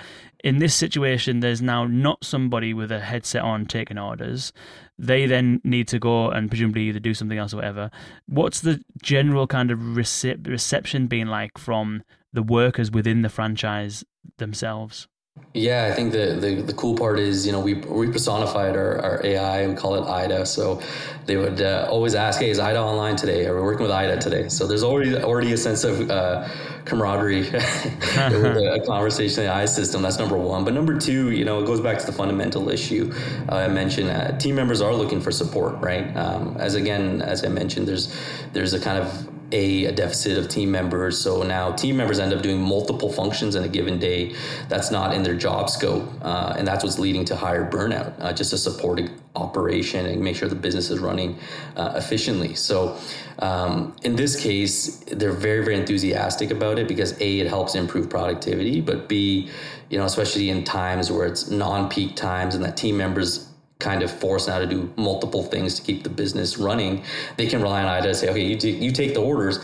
[0.45, 4.53] in this situation, there's now not somebody with a headset on taking orders.
[4.99, 7.91] They then need to go and presumably either do something else or whatever.
[8.27, 14.05] What's the general kind of recep- reception been like from the workers within the franchise
[14.39, 15.09] themselves?
[15.57, 18.99] Yeah, I think the, the, the cool part is, you know, we, we personified our,
[19.01, 20.45] our AI, we call it AIDA.
[20.45, 20.83] So
[21.25, 23.47] they would uh, always ask, hey, is AIDA online today?
[23.47, 24.51] Are we working with AIDA today?
[24.51, 26.47] So there's already already a sense of uh,
[26.85, 30.03] camaraderie with a, a conversation AI system.
[30.03, 30.63] That's number one.
[30.63, 33.11] But number two, you know, it goes back to the fundamental issue
[33.49, 34.11] uh, I mentioned.
[34.11, 36.15] Uh, team members are looking for support, right?
[36.19, 38.15] Um, as again, as I mentioned, there's
[38.53, 41.19] there's a kind of a, a, deficit of team members.
[41.19, 44.35] So now team members end up doing multiple functions in a given day.
[44.69, 46.09] That's not in their job scope.
[46.23, 50.23] Uh, and that's what's leading to higher burnout, uh, just to support a operation and
[50.23, 51.39] make sure the business is running
[51.77, 52.55] uh, efficiently.
[52.55, 52.99] So
[53.39, 58.09] um, in this case, they're very, very enthusiastic about it because A, it helps improve
[58.09, 59.51] productivity, but B,
[59.91, 64.11] you know, especially in times where it's non-peak times and that team members kind of
[64.11, 67.05] forced now to do multiple things to keep the business running,
[67.37, 69.61] they can rely on AIDA to say, okay, you, t- you take the orders,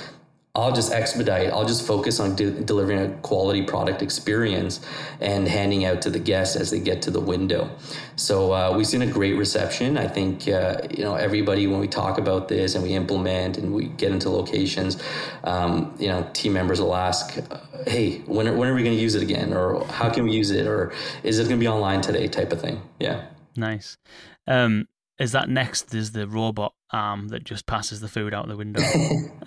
[0.55, 4.85] I'll just expedite, I'll just focus on de- delivering a quality product experience
[5.19, 7.71] and handing out to the guests as they get to the window.
[8.17, 9.97] So uh, we've seen a great reception.
[9.97, 13.73] I think, uh, you know, everybody, when we talk about this and we implement and
[13.73, 15.03] we get into locations,
[15.45, 17.41] um, you know, team members will ask,
[17.87, 19.55] hey, when are, when are we going to use it again?
[19.55, 20.67] Or how can we use it?
[20.67, 20.93] Or
[21.23, 22.83] is it going to be online today type of thing?
[23.01, 23.25] Yeah.
[23.57, 23.99] Nice.
[24.47, 24.89] Um,
[25.19, 25.95] is that next?
[25.95, 28.81] Is the robot arm that just passes the food out the window?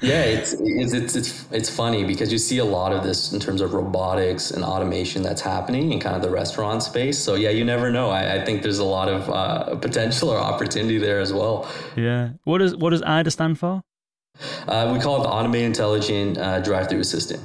[0.00, 3.40] yeah, it's, it's it's it's it's funny because you see a lot of this in
[3.40, 7.18] terms of robotics and automation that's happening in kind of the restaurant space.
[7.18, 8.10] So yeah, you never know.
[8.10, 11.70] I, I think there's a lot of uh, potential or opportunity there as well.
[11.96, 12.30] Yeah.
[12.44, 13.82] What does what does AIDA stand for?
[14.66, 17.42] Uh, we call it the Automated Intelligent uh, Drive-Through Assistant.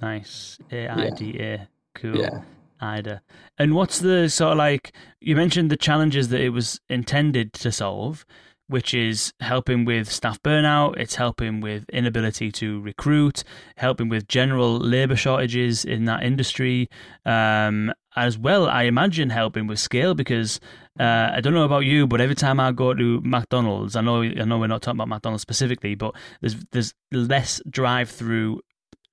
[0.00, 0.58] Nice.
[0.70, 1.68] A I D A.
[1.94, 2.16] Cool.
[2.16, 2.42] Yeah.
[2.80, 3.22] AIDA.
[3.58, 7.72] And what's the sort of like you mentioned the challenges that it was intended to
[7.72, 8.26] solve
[8.68, 13.44] which is helping with staff burnout, it's helping with inability to recruit,
[13.76, 16.88] helping with general labor shortages in that industry,
[17.24, 20.58] um, as well, I imagine helping with scale because
[20.98, 24.22] uh, I don't know about you, but every time I go to McDonald's, I know
[24.22, 28.62] I know we're not talking about McDonald's specifically, but there's there's less drive-through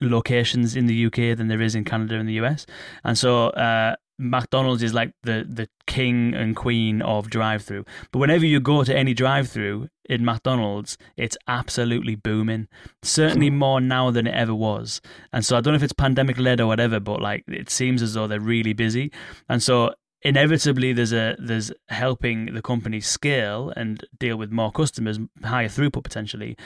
[0.09, 2.65] locations in the UK than there is in Canada and the US,
[3.03, 7.85] and so uh, McDonald's is like the the king and queen of drive-through.
[8.11, 12.67] But whenever you go to any drive-through in McDonald's, it's absolutely booming.
[13.01, 15.01] Certainly more now than it ever was.
[15.31, 18.01] And so I don't know if it's pandemic led or whatever, but like it seems
[18.01, 19.11] as though they're really busy.
[19.49, 19.93] And so
[20.23, 26.03] inevitably there's a there's helping the company scale and deal with more customers, higher throughput
[26.03, 26.57] potentially.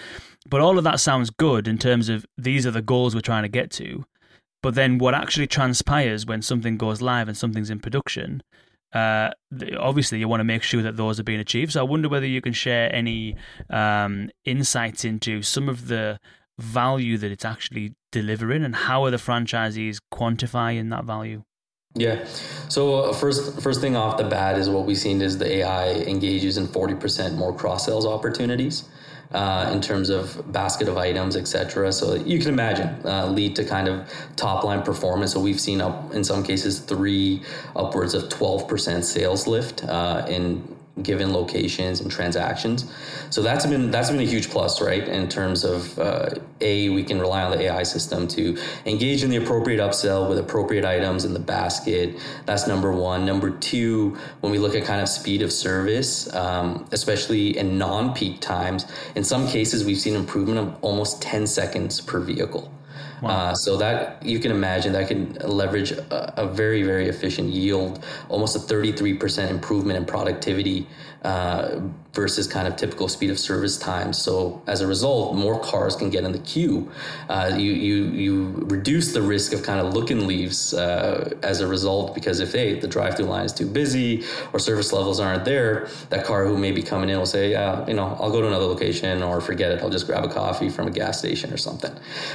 [0.48, 3.44] But all of that sounds good in terms of these are the goals we're trying
[3.44, 4.06] to get to.
[4.64, 8.42] But then what actually transpires when something goes live and something's in production,
[8.94, 9.32] uh,
[9.78, 11.74] obviously you want to make sure that those are being achieved.
[11.74, 13.36] So I wonder whether you can share any
[13.70, 16.20] um, insights into some of the
[16.58, 21.44] value that it's actually delivering and how are the franchisees quantifying that value?
[21.98, 22.26] Yeah.
[22.70, 25.92] So uh, first, first thing off the bat is what we've seen is the AI
[25.94, 28.84] engages in forty percent more cross sales opportunities
[29.32, 31.92] uh, in terms of basket of items, etc.
[31.92, 35.34] So you can imagine uh, lead to kind of top line performance.
[35.34, 37.42] So we've seen up in some cases three
[37.76, 42.92] upwards of twelve percent sales lift uh, in given locations and transactions.
[43.30, 45.08] So that's been that's been a huge plus, right?
[45.08, 46.30] In terms of uh,
[46.62, 50.40] a, we can rely on the AI system to engage in the appropriate upsell with
[50.40, 52.18] appropriate items in the basket.
[52.46, 53.26] That's number one.
[53.26, 58.42] Number two, when we look at kind of speed of service, um, especially in non-peak
[58.42, 58.86] times,
[59.16, 62.72] in some cases we've seen improvement of almost ten seconds per vehicle.
[63.22, 63.30] Wow.
[63.30, 68.04] Uh, so that you can imagine that can leverage a, a, very very efficient yield,
[68.30, 70.88] almost a 33% improvement in productivity
[71.24, 71.80] uh,
[72.14, 74.18] versus kind of typical speed of service times.
[74.18, 76.92] So as a result, more cars can get in the queue.
[77.30, 81.62] Uh, you you you reduce the risk of kind of look and leaves uh, as
[81.62, 85.46] a result because if hey the drive-through line is too busy or service levels aren't
[85.46, 87.50] there, that car who may be coming in will say,
[87.88, 89.82] you know, I'll go to another location or forget it.
[89.82, 91.94] I'll just grab a coffee from a gas station or something.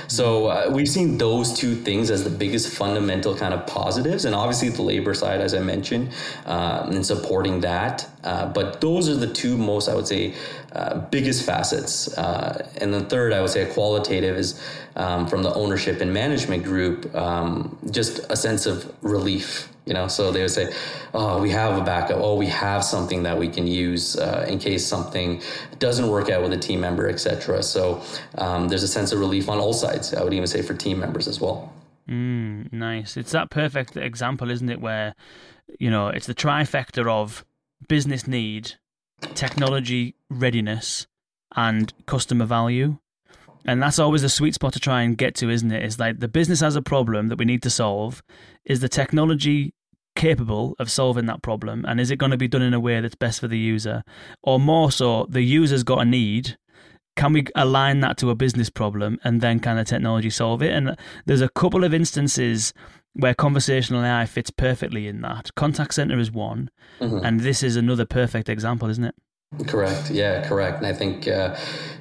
[0.09, 4.35] So uh, we've seen those two things as the biggest fundamental kind of positives, and
[4.35, 6.13] obviously the labor side, as I mentioned,
[6.47, 8.09] uh, and supporting that.
[8.25, 10.35] Uh, but those are the two most, I would say,
[10.73, 12.17] uh, biggest facets.
[12.17, 14.61] Uh, and the third, I would say, a qualitative is
[14.97, 19.69] um, from the ownership and management group, um, just a sense of relief.
[19.85, 20.73] You know, so they would say,
[21.13, 22.19] "Oh, we have a backup.
[22.21, 25.43] Oh, we have something that we can use uh, in case something
[25.81, 28.01] doesn't work out with a team member, etc." So
[28.39, 30.15] um, there's a sense of relief on all sides.
[30.15, 31.73] I would even say for team members as well.
[32.09, 33.17] Mm, nice.
[33.17, 34.81] It's that perfect example, isn't it?
[34.81, 35.17] Where
[35.81, 37.45] you know it's the trifecta of
[37.89, 38.75] business need,
[39.35, 41.07] technology readiness,
[41.57, 42.99] and customer value.
[43.65, 45.85] And that's always a sweet spot to try and get to, isn't it?
[45.85, 48.23] It's like the business has a problem that we need to solve.
[48.65, 49.75] Is the technology
[50.17, 51.85] capable of solving that problem?
[51.87, 54.03] And is it going to be done in a way that's best for the user?
[54.43, 56.59] Or more so, the user's got a need.
[57.15, 60.73] Can we align that to a business problem and then can the technology solve it?
[60.73, 62.73] And there's a couple of instances
[63.15, 65.55] where conversational AI fits perfectly in that.
[65.55, 67.25] Contact center is one, mm-hmm.
[67.25, 69.15] and this is another perfect example, isn't it?
[69.67, 70.11] Correct.
[70.11, 70.79] Yeah, correct.
[70.79, 71.55] And I think, uh,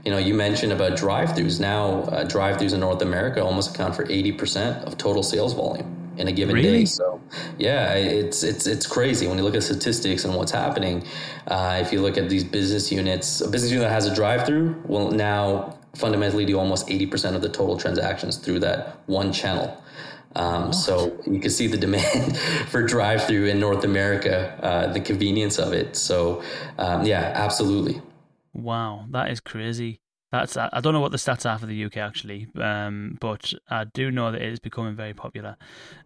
[0.06, 1.60] you know, you mentioned about drive-throughs.
[1.60, 6.14] Now, uh, drive-throughs in North America almost account for eighty percent of total sales volume
[6.18, 6.80] in a given really?
[6.80, 6.86] day.
[6.86, 7.20] So,
[7.58, 11.04] yeah, it's it's it's crazy when you look at statistics and what's happening.
[11.46, 14.84] Uh, if you look at these business units, a business unit that has a drive-through
[14.86, 19.78] will now fundamentally do almost eighty percent of the total transactions through that one channel.
[20.36, 22.38] Um, so you can see the demand
[22.70, 25.96] for drive-through in North America, uh, the convenience of it.
[25.96, 26.44] So
[26.78, 28.02] um, yeah, absolutely.
[28.54, 30.02] Wow, that is crazy.
[30.32, 33.84] That's I don't know what the stats are for the UK actually, um, but I
[33.84, 35.58] do know that it is becoming very popular.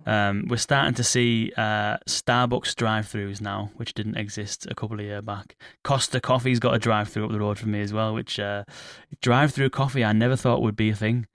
[0.08, 5.06] Um, we're starting to see uh, Starbucks drive-throughs now, which didn't exist a couple of
[5.06, 5.56] years back.
[5.84, 8.64] Costa Coffee's got a drive-through up the road from me as well, which uh,
[9.22, 11.28] drive-through coffee I never thought would be a thing,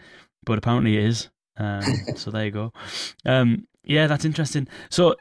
[0.44, 1.28] but apparently it is.
[1.60, 1.82] Um,
[2.16, 2.72] so there you go.
[3.24, 4.68] Um, yeah, that's interesting.
[4.88, 5.14] So,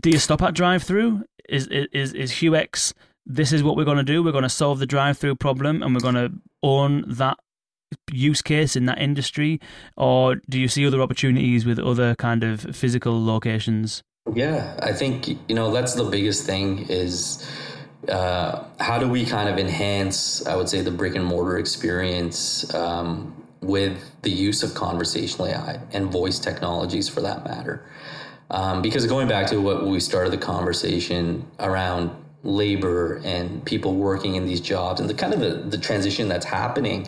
[0.00, 1.24] do you stop at drive-through?
[1.48, 2.92] Is is is Huex?
[3.26, 4.22] This is what we're going to do.
[4.22, 6.32] We're going to solve the drive-through problem, and we're going to
[6.62, 7.38] own that
[8.12, 9.60] use case in that industry,
[9.96, 14.02] or do you see other opportunities with other kind of physical locations?
[14.32, 17.44] Yeah, I think you know that's the biggest thing is
[18.08, 22.72] uh, how do we kind of enhance, I would say, the brick and mortar experience
[22.74, 27.84] um, with the use of conversational AI and voice technologies for that matter.
[28.50, 32.10] Um, because going back to what we started the conversation around
[32.42, 36.46] labor and people working in these jobs and the kind of the, the transition that's
[36.46, 37.06] happening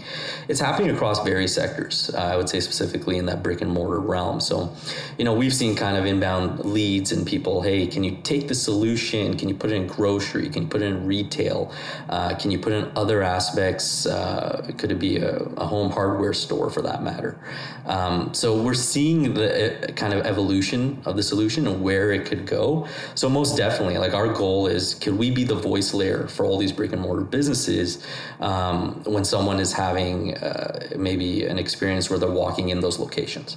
[0.48, 4.00] it's happening across various sectors uh, i would say specifically in that brick and mortar
[4.00, 4.40] realm.
[4.40, 4.72] So
[5.18, 8.54] you know we've seen kind of inbound leads and people hey can you take the
[8.54, 9.36] solution?
[9.36, 10.48] Can you put it in grocery?
[10.48, 11.72] Can you put it in retail?
[12.08, 14.06] Uh, can you put in other aspects?
[14.06, 17.38] Uh, could it be a, a, home hardware store for that matter?
[17.86, 22.26] Um, so we're seeing the uh, kind of evolution of the solution and where it
[22.26, 22.86] could go.
[23.14, 26.58] So most definitely like our goal is can we be the voice layer for all
[26.58, 28.04] these brick and mortar businesses
[28.40, 33.56] um, when someone is having uh, maybe an experience where they're walking in those locations?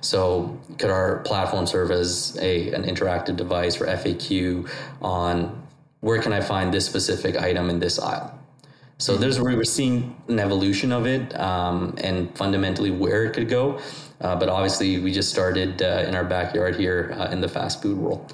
[0.00, 4.68] So, could our platform serve as a, an interactive device for FAQ
[5.00, 5.62] on
[6.00, 8.38] where can I find this specific item in this aisle?
[9.02, 13.48] So there's where we're seeing an evolution of it um, and fundamentally where it could
[13.48, 13.80] go.
[14.20, 17.82] Uh, but obviously, we just started uh, in our backyard here uh, in the fast
[17.82, 18.32] food world.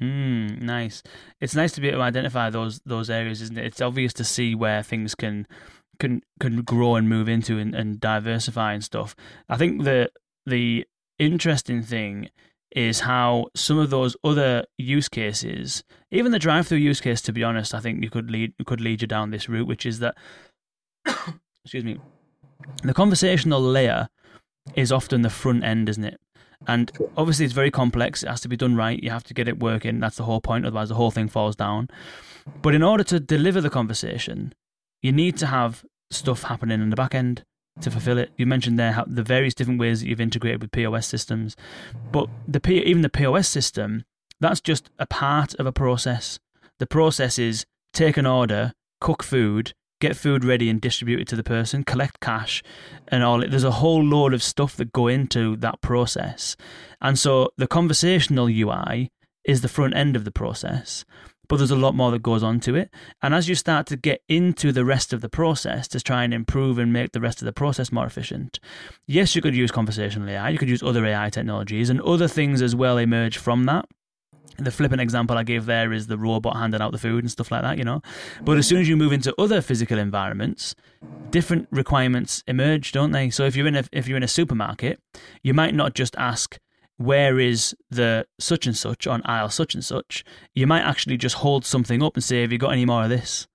[0.00, 1.02] Mm, nice.
[1.40, 3.64] It's nice to be able to identify those those areas, isn't it?
[3.64, 5.46] It's obvious to see where things can
[5.98, 9.16] can can grow and move into and, and diversify and stuff.
[9.48, 10.10] I think the
[10.44, 10.86] the
[11.18, 12.28] interesting thing
[12.72, 17.42] is how some of those other use cases, even the drive-through use case, to be
[17.42, 20.14] honest, I think you could lead could lead you down this route, which is that
[21.64, 21.98] excuse me,
[22.82, 24.08] the conversational layer
[24.74, 26.20] is often the front end, isn't it?
[26.66, 28.22] And obviously, it's very complex.
[28.22, 29.02] It has to be done right.
[29.02, 30.00] You have to get it working.
[30.00, 30.66] That's the whole point.
[30.66, 31.88] Otherwise, the whole thing falls down.
[32.62, 34.54] But in order to deliver the conversation,
[35.02, 37.44] you need to have stuff happening in the back end
[37.80, 38.30] to fulfill it.
[38.36, 41.56] You mentioned there the various different ways that you've integrated with POS systems,
[42.12, 44.04] but the P, even the POS system,
[44.40, 46.38] that's just a part of a process.
[46.78, 51.36] The process is take an order, cook food, get food ready and distribute it to
[51.36, 52.62] the person, collect cash,
[53.08, 53.40] and all.
[53.40, 56.56] There's a whole load of stuff that go into that process,
[57.00, 59.10] and so the conversational UI
[59.44, 61.04] is the front end of the process.
[61.48, 62.90] But there's a lot more that goes on to it.
[63.22, 66.34] And as you start to get into the rest of the process to try and
[66.34, 68.58] improve and make the rest of the process more efficient,
[69.06, 72.62] yes, you could use conversational AI, you could use other AI technologies, and other things
[72.62, 73.86] as well emerge from that
[74.58, 77.50] the flippant example I gave there is the robot handing out the food and stuff
[77.50, 78.02] like that, you know.
[78.42, 80.74] But as soon as you move into other physical environments,
[81.30, 83.30] different requirements emerge, don't they?
[83.30, 85.00] So if you're in a if you're in a supermarket,
[85.42, 86.58] you might not just ask
[86.98, 90.24] where is the such and such on aisle such and such.
[90.54, 93.10] You might actually just hold something up and say, "Have you got any more of
[93.10, 93.46] this?"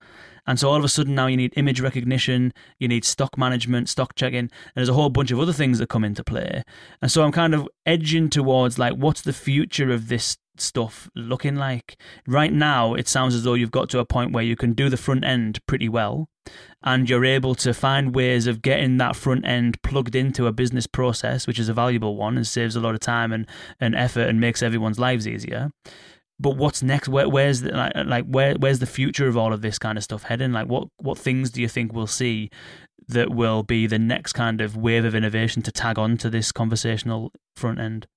[0.47, 3.89] And so all of a sudden now you need image recognition, you need stock management,
[3.89, 6.63] stock checking, and there's a whole bunch of other things that come into play.
[7.01, 11.55] And so I'm kind of edging towards like, what's the future of this stuff looking
[11.55, 11.97] like?
[12.27, 14.89] Right now, it sounds as though you've got to a point where you can do
[14.89, 16.27] the front end pretty well
[16.83, 20.87] and you're able to find ways of getting that front end plugged into a business
[20.87, 23.47] process, which is a valuable one and saves a lot of time and,
[23.79, 25.71] and effort and makes everyone's lives easier.
[26.39, 27.07] But what's next?
[27.07, 30.03] Where, where's the, like, like where where's the future of all of this kind of
[30.03, 30.51] stuff heading?
[30.51, 32.49] Like what what things do you think we'll see
[33.07, 36.51] that will be the next kind of wave of innovation to tag on to this
[36.51, 38.07] conversational front end?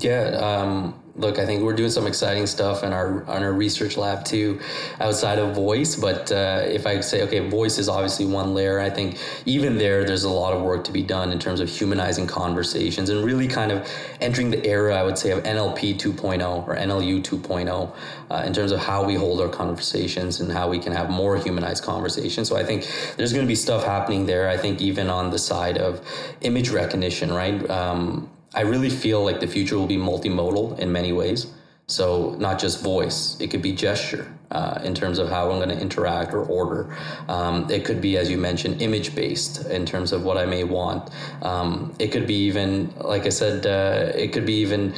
[0.00, 3.96] Yeah, um, look, I think we're doing some exciting stuff in our on our research
[3.96, 4.60] lab too,
[5.00, 5.94] outside of voice.
[5.94, 8.80] But uh, if I say, okay, voice is obviously one layer.
[8.80, 11.68] I think even there, there's a lot of work to be done in terms of
[11.68, 13.88] humanizing conversations and really kind of
[14.20, 17.94] entering the era, I would say, of NLP 2.0 or NLU 2.0
[18.30, 21.36] uh, in terms of how we hold our conversations and how we can have more
[21.36, 22.48] humanized conversations.
[22.48, 24.48] So I think there's going to be stuff happening there.
[24.48, 26.00] I think even on the side of
[26.40, 27.68] image recognition, right?
[27.70, 31.52] Um, I really feel like the future will be multimodal in many ways.
[31.86, 35.68] So not just voice, it could be gesture uh, in terms of how I'm going
[35.68, 36.96] to interact or order.
[37.28, 40.64] Um, it could be, as you mentioned, image based in terms of what I may
[40.64, 41.10] want.
[41.42, 44.94] Um, it could be even, like I said, uh, it could be even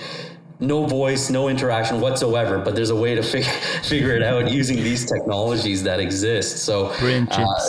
[0.61, 3.51] no voice, no interaction whatsoever, but there's a way to figure
[3.83, 6.59] figure it out using these technologies that exist.
[6.59, 6.93] So,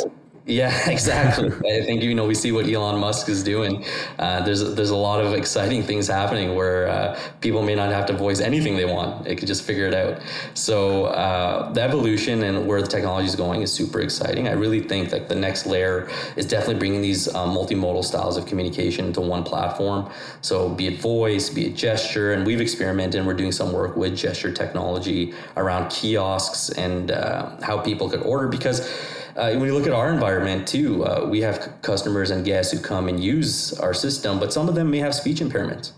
[0.05, 0.09] uh,
[0.47, 1.49] yeah, exactly.
[1.49, 3.85] I think you know we see what Elon Musk is doing.
[4.17, 8.05] Uh, there's there's a lot of exciting things happening where uh, people may not have
[8.05, 10.21] to voice anything they want; they could just figure it out.
[10.53, 14.47] So uh, the evolution and where the technology is going is super exciting.
[14.47, 18.45] I really think that the next layer is definitely bringing these uh, multimodal styles of
[18.45, 20.09] communication to one platform.
[20.41, 23.97] So be it voice, be it gesture, and we've experimented and we're doing some work
[23.97, 28.89] with gesture technology around kiosks and uh, how people could order because
[29.37, 32.71] uh, when you look at our environment too, uh, we have c- customers and guests
[32.73, 35.91] who come and use our system, but some of them may have speech impairments.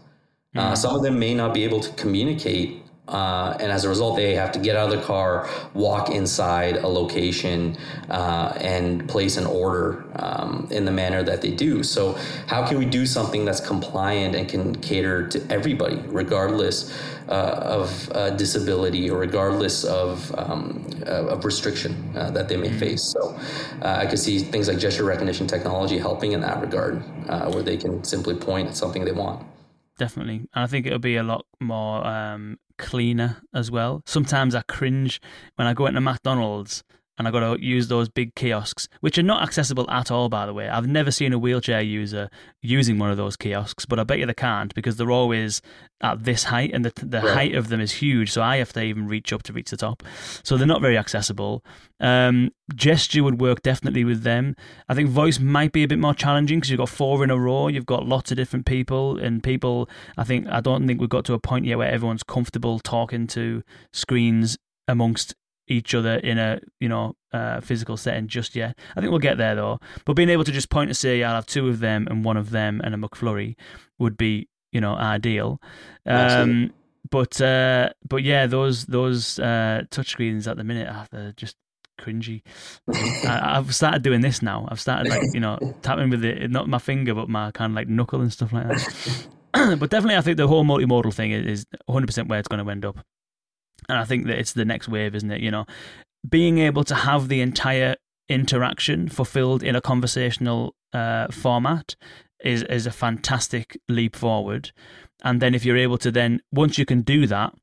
[0.56, 4.16] Uh, some of them may not be able to communicate uh, and as a result,
[4.16, 7.76] they have to get out of the car, walk inside a location,
[8.10, 11.84] uh, and place an order um, in the manner that they do.
[11.84, 12.14] So,
[12.48, 16.96] how can we do something that's compliant and can cater to everybody, regardless
[17.28, 17.32] uh,
[17.62, 23.04] of uh, disability or regardless of, um, uh, of restriction uh, that they may face?
[23.04, 23.38] So,
[23.82, 27.04] I could see things like gesture recognition technology helping in that regard,
[27.54, 29.44] where they can simply point at something they want
[30.00, 30.38] definitely.
[30.56, 34.02] And I think it'll be a lot more um, cleaner as well.
[34.06, 35.22] Sometimes I cringe
[35.56, 36.84] when I go into McDonald's
[37.20, 40.46] and I got to use those big kiosks, which are not accessible at all, by
[40.46, 40.70] the way.
[40.70, 42.30] I've never seen a wheelchair user
[42.62, 45.62] using one of those kiosks, but I bet you they can't because they're always
[46.02, 47.34] at this height, and the the right.
[47.34, 48.32] height of them is huge.
[48.32, 50.02] So I have to even reach up to reach the top.
[50.44, 51.62] So they're not very accessible.
[52.00, 54.56] Um, gesture would work definitely with them.
[54.88, 57.38] I think voice might be a bit more challenging because you've got four in a
[57.38, 57.68] row.
[57.68, 59.90] You've got lots of different people, and people.
[60.18, 63.28] I think I don't think we've got to a point yet where everyone's comfortable talking
[63.28, 63.62] to
[63.92, 64.58] screens
[64.88, 65.36] amongst
[65.70, 68.78] each other in a you know uh, physical setting just yet.
[68.96, 69.80] I think we'll get there though.
[70.06, 72.38] But being able to just and to say I'll have two of them and one
[72.38, 73.56] of them and a McFlurry
[73.98, 75.62] would be you know ideal.
[76.06, 76.74] Um,
[77.10, 81.56] but uh, but yeah, those those uh, touchscreens at the minute are they're just
[82.00, 82.42] cringy.
[83.26, 84.68] I, have started doing this now.
[84.70, 87.76] I've started like you know tapping with it, not my finger, but my kind of
[87.76, 89.28] like knuckle and stuff like that.
[89.80, 92.86] but definitely, I think the whole multimodal thing is 100% where it's going to end
[92.86, 93.00] up.
[93.88, 95.42] And I think that it's the next wave, isn't it?
[95.42, 95.66] You know,
[96.28, 97.96] being able to have the entire
[98.28, 101.96] interaction fulfilled in a conversational uh, format
[102.44, 104.72] is is a fantastic leap forward.
[105.24, 107.54] And then if you're able to then once you can do that,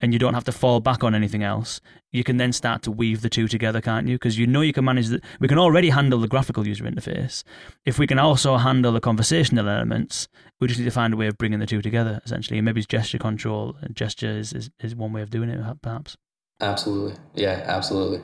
[0.00, 1.80] and you don't have to fall back on anything else,
[2.16, 4.14] you can then start to weave the two together, can't you?
[4.14, 5.22] Because you know you can manage that.
[5.38, 7.44] We can already handle the graphical user interface.
[7.84, 10.28] If we can also handle the conversational elements,
[10.60, 12.58] we just need to find a way of bringing the two together, essentially.
[12.58, 13.76] And maybe it's gesture control.
[13.92, 16.16] Gesture is, is, is one way of doing it, perhaps.
[16.60, 17.16] Absolutely.
[17.34, 18.22] Yeah, absolutely.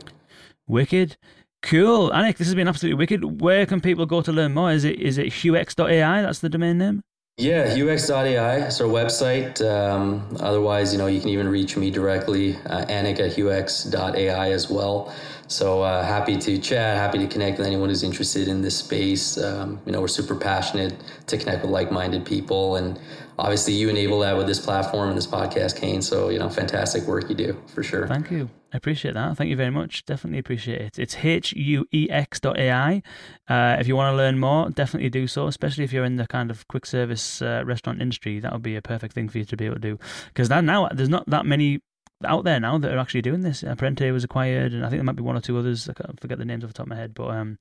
[0.66, 1.18] Wicked.
[1.62, 2.10] Cool.
[2.10, 3.40] Anik, this has been absolutely wicked.
[3.40, 4.72] Where can people go to learn more?
[4.72, 6.22] Is it is it huex.ai?
[6.22, 7.02] That's the domain name?
[7.42, 9.60] Yeah, huex.ai is our website.
[9.68, 14.70] Um, otherwise, you know, you can even reach me directly, uh, Anik at huex.ai as
[14.70, 15.12] well.
[15.48, 19.42] So uh, happy to chat, happy to connect with anyone who's interested in this space.
[19.42, 20.94] Um, you know, we're super passionate
[21.26, 22.98] to connect with like-minded people, and
[23.40, 26.00] obviously, you enable that with this platform and this podcast, Kane.
[26.00, 28.06] So you know, fantastic work you do for sure.
[28.06, 28.48] Thank you.
[28.72, 29.36] I appreciate that.
[29.36, 30.06] Thank you very much.
[30.06, 30.98] Definitely appreciate it.
[30.98, 33.02] It's huex.ai.
[33.48, 36.26] Uh, if you want to learn more, definitely do so, especially if you're in the
[36.26, 38.40] kind of quick service uh, restaurant industry.
[38.40, 39.98] That would be a perfect thing for you to be able to do.
[40.28, 41.80] Because now there's not that many
[42.24, 43.62] out there now that are actually doing this.
[43.62, 45.88] Apprente was acquired, and I think there might be one or two others.
[45.88, 47.58] I can't forget the names off the top of my head, but um,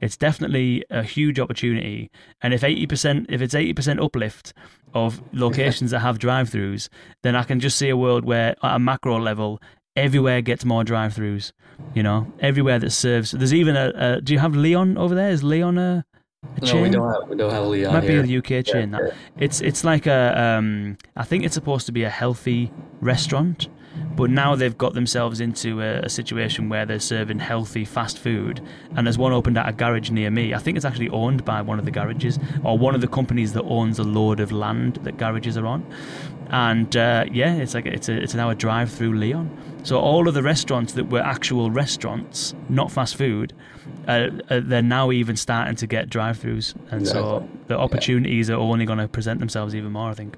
[0.00, 2.10] it's definitely a huge opportunity.
[2.40, 4.54] And if eighty percent, if it's eighty percent uplift
[4.94, 6.88] of locations that have drive-throughs,
[7.22, 9.60] then I can just see a world where, at a macro level,
[9.96, 11.52] everywhere gets more drive-throughs.
[11.94, 13.32] You know, everywhere that serves.
[13.32, 13.92] There's even a.
[13.96, 15.30] a do you have Leon over there?
[15.30, 16.04] Is Leon a?
[16.56, 17.92] A no, we don't have we don't have Leon.
[17.92, 18.22] Might here.
[18.22, 18.92] be a UK chain.
[18.92, 19.14] Yeah, that.
[19.38, 22.70] It's it's like a um, I think it's supposed to be a healthy
[23.00, 23.68] restaurant,
[24.14, 28.60] but now they've got themselves into a, a, situation where they're serving healthy fast food.
[28.94, 30.54] And there's one opened at a garage near me.
[30.54, 33.52] I think it's actually owned by one of the garages or one of the companies
[33.54, 35.84] that owns a load of land that garages are on.
[36.50, 39.73] And uh, yeah, it's like it's a, it's now a drive-through Leon.
[39.84, 43.52] So all of the restaurants that were actual restaurants, not fast food,
[44.08, 47.22] uh, uh, they're now even starting to get drive-throughs, and exactly.
[47.22, 48.56] so the opportunities yeah.
[48.56, 50.10] are only going to present themselves even more.
[50.10, 50.36] I think.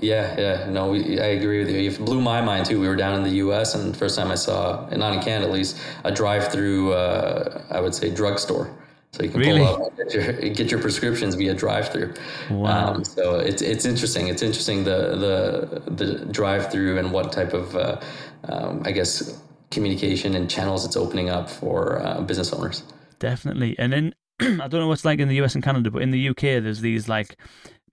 [0.00, 1.90] Yeah, yeah, no, we, I agree with you.
[1.90, 2.78] It blew my mind too.
[2.80, 3.74] We were down in the U.S.
[3.74, 6.92] and the first time I saw, not in Canada at least, a drive-through.
[6.92, 8.70] Uh, I would say drugstore.
[9.12, 9.60] So you can really?
[9.60, 12.14] pull up get your, get your prescriptions via drive-through.
[12.50, 12.94] Wow.
[12.94, 14.28] Um, so it's it's interesting.
[14.28, 18.00] It's interesting the the the drive-through and what type of uh,
[18.44, 19.40] um, I guess
[19.70, 22.82] communication and channels it's opening up for uh, business owners.
[23.18, 26.10] Definitely, and then I don't know what's like in the US and Canada, but in
[26.10, 27.36] the UK, there's these like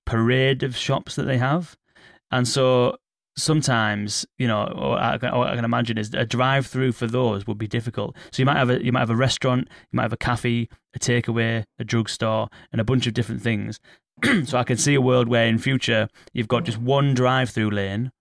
[0.05, 1.77] parade of shops that they have
[2.33, 2.97] and so
[3.35, 7.47] sometimes, you know, or I, or I can imagine is a drive through for those
[7.47, 8.15] would be difficult.
[8.31, 10.69] So you might have a you might have a restaurant, you might have a cafe,
[10.95, 13.79] a takeaway, a drugstore, and a bunch of different things.
[14.45, 17.71] so I can see a world where in future you've got just one drive through
[17.71, 18.11] lane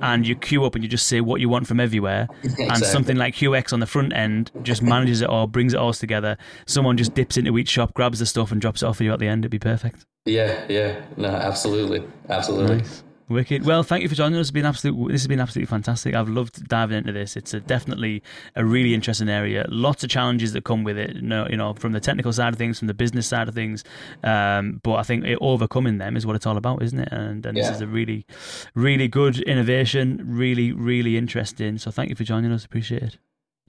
[0.00, 2.66] and you queue up and you just say what you want from everywhere exactly.
[2.66, 5.92] and something like Huex on the front end just manages it all brings it all
[5.92, 6.36] together
[6.66, 9.12] someone just dips into each shop grabs the stuff and drops it off for you
[9.12, 13.04] at the end it'd be perfect yeah yeah no absolutely absolutely nice.
[13.30, 13.64] Wicked.
[13.64, 14.46] Well, thank you for joining us.
[14.46, 15.12] It's been absolute.
[15.12, 16.16] This has been absolutely fantastic.
[16.16, 17.36] I've loved diving into this.
[17.36, 18.24] It's a, definitely
[18.56, 19.66] a really interesting area.
[19.68, 21.14] Lots of challenges that come with it.
[21.14, 23.54] You know, you know, from the technical side of things, from the business side of
[23.54, 23.84] things.
[24.24, 27.08] Um, but I think it, overcoming them is what it's all about, isn't it?
[27.12, 27.68] And, and yeah.
[27.68, 28.26] this is a really,
[28.74, 30.20] really good innovation.
[30.24, 31.78] Really, really interesting.
[31.78, 32.64] So thank you for joining us.
[32.64, 33.18] Appreciate it.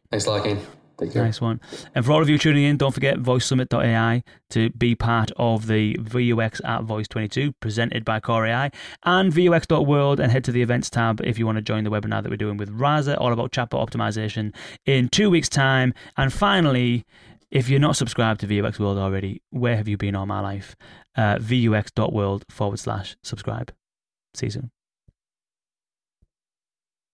[0.09, 0.59] Thanks, Larkin.
[1.23, 1.59] Nice one.
[1.95, 5.95] And for all of you tuning in, don't forget voicesummit.ai to be part of the
[5.99, 8.71] VUX at Voice 22 presented by Kore.ai
[9.03, 12.21] and VUX.world and head to the events tab if you want to join the webinar
[12.21, 14.53] that we're doing with Rasa all about chatbot optimization
[14.85, 15.93] in two weeks' time.
[16.17, 17.05] And finally,
[17.49, 20.75] if you're not subscribed to VUX World already, where have you been all my life?
[21.15, 23.73] Uh, VUX.world forward slash subscribe.
[24.33, 24.71] See you soon.